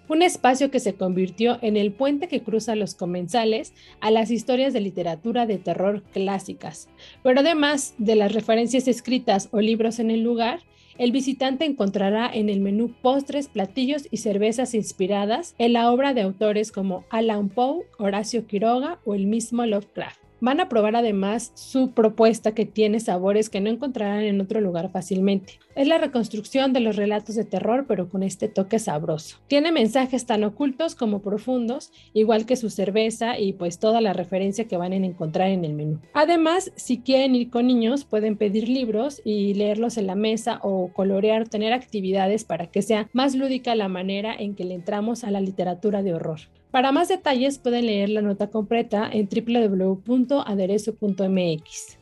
un 0.09 0.23
espacio 0.23 0.71
que 0.71 0.81
se 0.81 0.95
convirtió 0.95 1.59
en 1.62 1.77
el 1.77 1.92
puente 1.92 2.29
que 2.29 2.42
cruza 2.42 2.77
los 2.77 2.95
comensales 2.95 3.73
a 4.01 4.11
las 4.11 4.31
historias 4.31 4.73
de 4.73 4.81
literatura 4.81 5.47
de 5.47 5.59
terror 5.59 6.03
clásicas. 6.12 6.88
Pero 7.23 7.40
además 7.40 7.95
de 7.99 8.16
las 8.16 8.33
referencias 8.33 8.88
escritas 8.88 9.49
o 9.53 9.61
libros 9.61 9.99
en 9.99 10.11
el 10.11 10.23
lugar, 10.23 10.61
el 10.99 11.12
visitante 11.12 11.66
encontrará 11.66 12.31
en 12.33 12.49
el 12.49 12.61
menú 12.61 12.95
postres, 13.03 13.49
platillos 13.49 14.09
y 14.11 14.19
cervezas 14.19 14.75
inspiradas 14.75 15.55
en 15.59 15.75
la 15.75 15.92
obra 15.92 16.14
de 16.14 16.23
autores 16.23 16.73
como 16.73 17.05
Alan 17.11 17.51
Poe, 17.51 17.85
Horacio 17.99 18.47
Quiroga 18.47 18.99
o 19.05 19.14
el 19.14 19.27
mismo 19.27 19.66
Lovecraft. 19.66 20.26
Van 20.40 20.61
a 20.61 20.68
probar 20.68 20.96
además 20.96 21.53
su 21.55 21.92
propuesta 21.92 22.55
que 22.55 22.66
tiene 22.66 23.01
sabores 23.01 23.49
que 23.49 23.61
no 23.62 23.70
encontrarán 23.70 24.20
en 24.20 24.40
otro 24.40 24.61
lugar 24.61 24.90
fácilmente. 24.90 25.59
Es 25.75 25.88
la 25.88 25.96
reconstrucción 25.96 26.75
de 26.75 26.81
los 26.81 26.96
relatos 26.96 27.37
de 27.37 27.44
terror 27.44 27.87
pero 27.88 28.09
con 28.09 28.22
este 28.22 28.49
toque 28.49 28.79
sabroso. 28.79 29.38
Tiene 29.49 29.72
mensajes 29.72 30.27
tan 30.27 30.44
ocultos 30.44 30.94
como 30.94 31.22
profundos, 31.22 31.90
igual 32.12 32.44
que 32.44 32.57
su 32.57 32.68
cerveza 32.68 33.38
y 33.38 33.55
pues 33.55 33.79
toda 33.79 34.01
la 34.01 34.12
referencia 34.12 34.66
que 34.66 34.77
van 34.77 34.92
a 34.92 34.96
encontrar 34.96 35.49
en 35.49 35.64
el 35.64 35.72
menú. 35.72 36.01
Además, 36.12 36.70
si 36.77 36.99
quieren 36.99 37.35
ir 37.35 37.49
con 37.51 37.66
niños, 37.66 38.05
pueden 38.05 38.37
pedir 38.37 38.68
libros 38.68 39.22
y 39.25 39.55
leerlos 39.55 39.96
en 39.96 40.07
la 40.07 40.16
mesa 40.16 40.61
o 40.62 40.92
colorear, 40.92 41.49
tener 41.49 41.72
actividades 41.72 42.44
para 42.44 42.66
que 42.66 42.83
sea 42.83 43.09
más 43.12 43.35
lúdica 43.35 43.75
la 43.75 43.88
manera 43.88 44.35
en 44.35 44.55
que 44.55 44.64
le 44.64 44.75
entramos 44.75 45.25
a 45.25 45.31
la 45.31 45.40
literatura 45.40 46.03
de 46.03 46.14
horror. 46.14 46.40
Para 46.77 46.93
más 46.93 47.09
detalles 47.09 47.59
pueden 47.59 47.87
leer 47.87 48.11
la 48.11 48.21
nota 48.21 48.51
completa 48.51 49.09
en 49.11 49.31
www.aderezo.mx. 49.31 51.99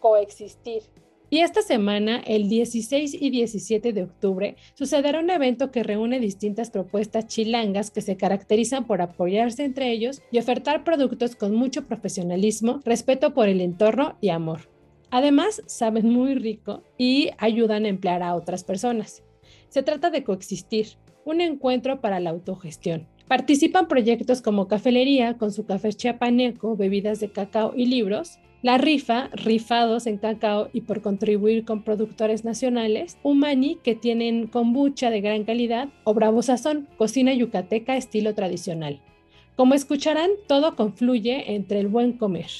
Coexistir. 0.00 0.82
Y 1.28 1.40
esta 1.40 1.60
semana, 1.60 2.22
el 2.24 2.48
16 2.48 3.18
y 3.20 3.28
17 3.28 3.92
de 3.92 4.04
octubre, 4.04 4.56
sucederá 4.72 5.20
un 5.20 5.28
evento 5.28 5.70
que 5.70 5.82
reúne 5.82 6.20
distintas 6.20 6.70
propuestas 6.70 7.26
chilangas 7.26 7.90
que 7.90 8.00
se 8.00 8.16
caracterizan 8.16 8.86
por 8.86 9.02
apoyarse 9.02 9.62
entre 9.62 9.92
ellos 9.92 10.22
y 10.30 10.38
ofertar 10.38 10.84
productos 10.84 11.36
con 11.36 11.54
mucho 11.54 11.86
profesionalismo, 11.86 12.80
respeto 12.86 13.34
por 13.34 13.50
el 13.50 13.60
entorno 13.60 14.16
y 14.22 14.30
amor. 14.30 14.70
Además, 15.10 15.62
saben 15.66 16.08
muy 16.08 16.34
rico 16.34 16.82
y 16.96 17.28
ayudan 17.36 17.84
a 17.84 17.88
emplear 17.88 18.22
a 18.22 18.36
otras 18.36 18.64
personas. 18.64 19.22
Se 19.68 19.82
trata 19.82 20.08
de 20.08 20.24
coexistir, 20.24 20.96
un 21.26 21.42
encuentro 21.42 22.00
para 22.00 22.20
la 22.20 22.30
autogestión. 22.30 23.06
Participan 23.28 23.88
proyectos 23.88 24.42
como 24.42 24.68
Cafelería 24.68 25.38
con 25.38 25.50
su 25.50 25.64
café 25.64 25.92
chiapaneco, 25.94 26.76
bebidas 26.76 27.20
de 27.20 27.30
cacao 27.30 27.72
y 27.74 27.86
libros, 27.86 28.38
La 28.60 28.76
Rifa, 28.76 29.30
rifados 29.32 30.06
en 30.06 30.18
cacao 30.18 30.68
y 30.74 30.82
por 30.82 31.00
contribuir 31.00 31.64
con 31.64 31.84
productores 31.84 32.44
nacionales, 32.44 33.16
Umani, 33.22 33.78
que 33.82 33.94
tienen 33.94 34.46
kombucha 34.46 35.08
de 35.08 35.22
gran 35.22 35.44
calidad, 35.44 35.88
o 36.04 36.12
Bravo 36.12 36.42
Sazón, 36.42 36.86
cocina 36.98 37.32
yucateca 37.32 37.96
estilo 37.96 38.34
tradicional. 38.34 39.00
Como 39.56 39.72
escucharán, 39.72 40.30
todo 40.46 40.76
confluye 40.76 41.54
entre 41.54 41.80
el 41.80 41.88
buen 41.88 42.12
comer. 42.12 42.50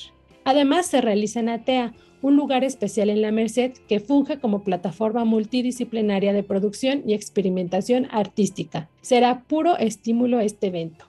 Además, 0.44 0.86
se 0.86 1.02
realiza 1.02 1.40
en 1.40 1.50
Atea, 1.50 1.92
un 2.24 2.36
lugar 2.36 2.64
especial 2.64 3.10
en 3.10 3.20
la 3.20 3.32
Merced 3.32 3.72
que 3.86 4.00
funge 4.00 4.38
como 4.38 4.64
plataforma 4.64 5.26
multidisciplinaria 5.26 6.32
de 6.32 6.42
producción 6.42 7.02
y 7.06 7.12
experimentación 7.12 8.08
artística. 8.10 8.88
Será 9.02 9.42
puro 9.42 9.76
estímulo 9.76 10.40
este 10.40 10.68
evento. 10.68 11.04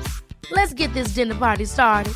Let's 0.49 0.73
get 0.73 0.93
this 0.93 1.13
dinner 1.13 1.35
party 1.35 1.65
started. 1.65 2.13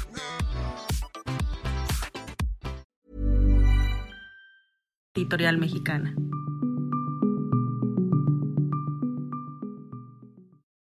Editorial 5.16 5.58
Mexicana. 5.58 6.14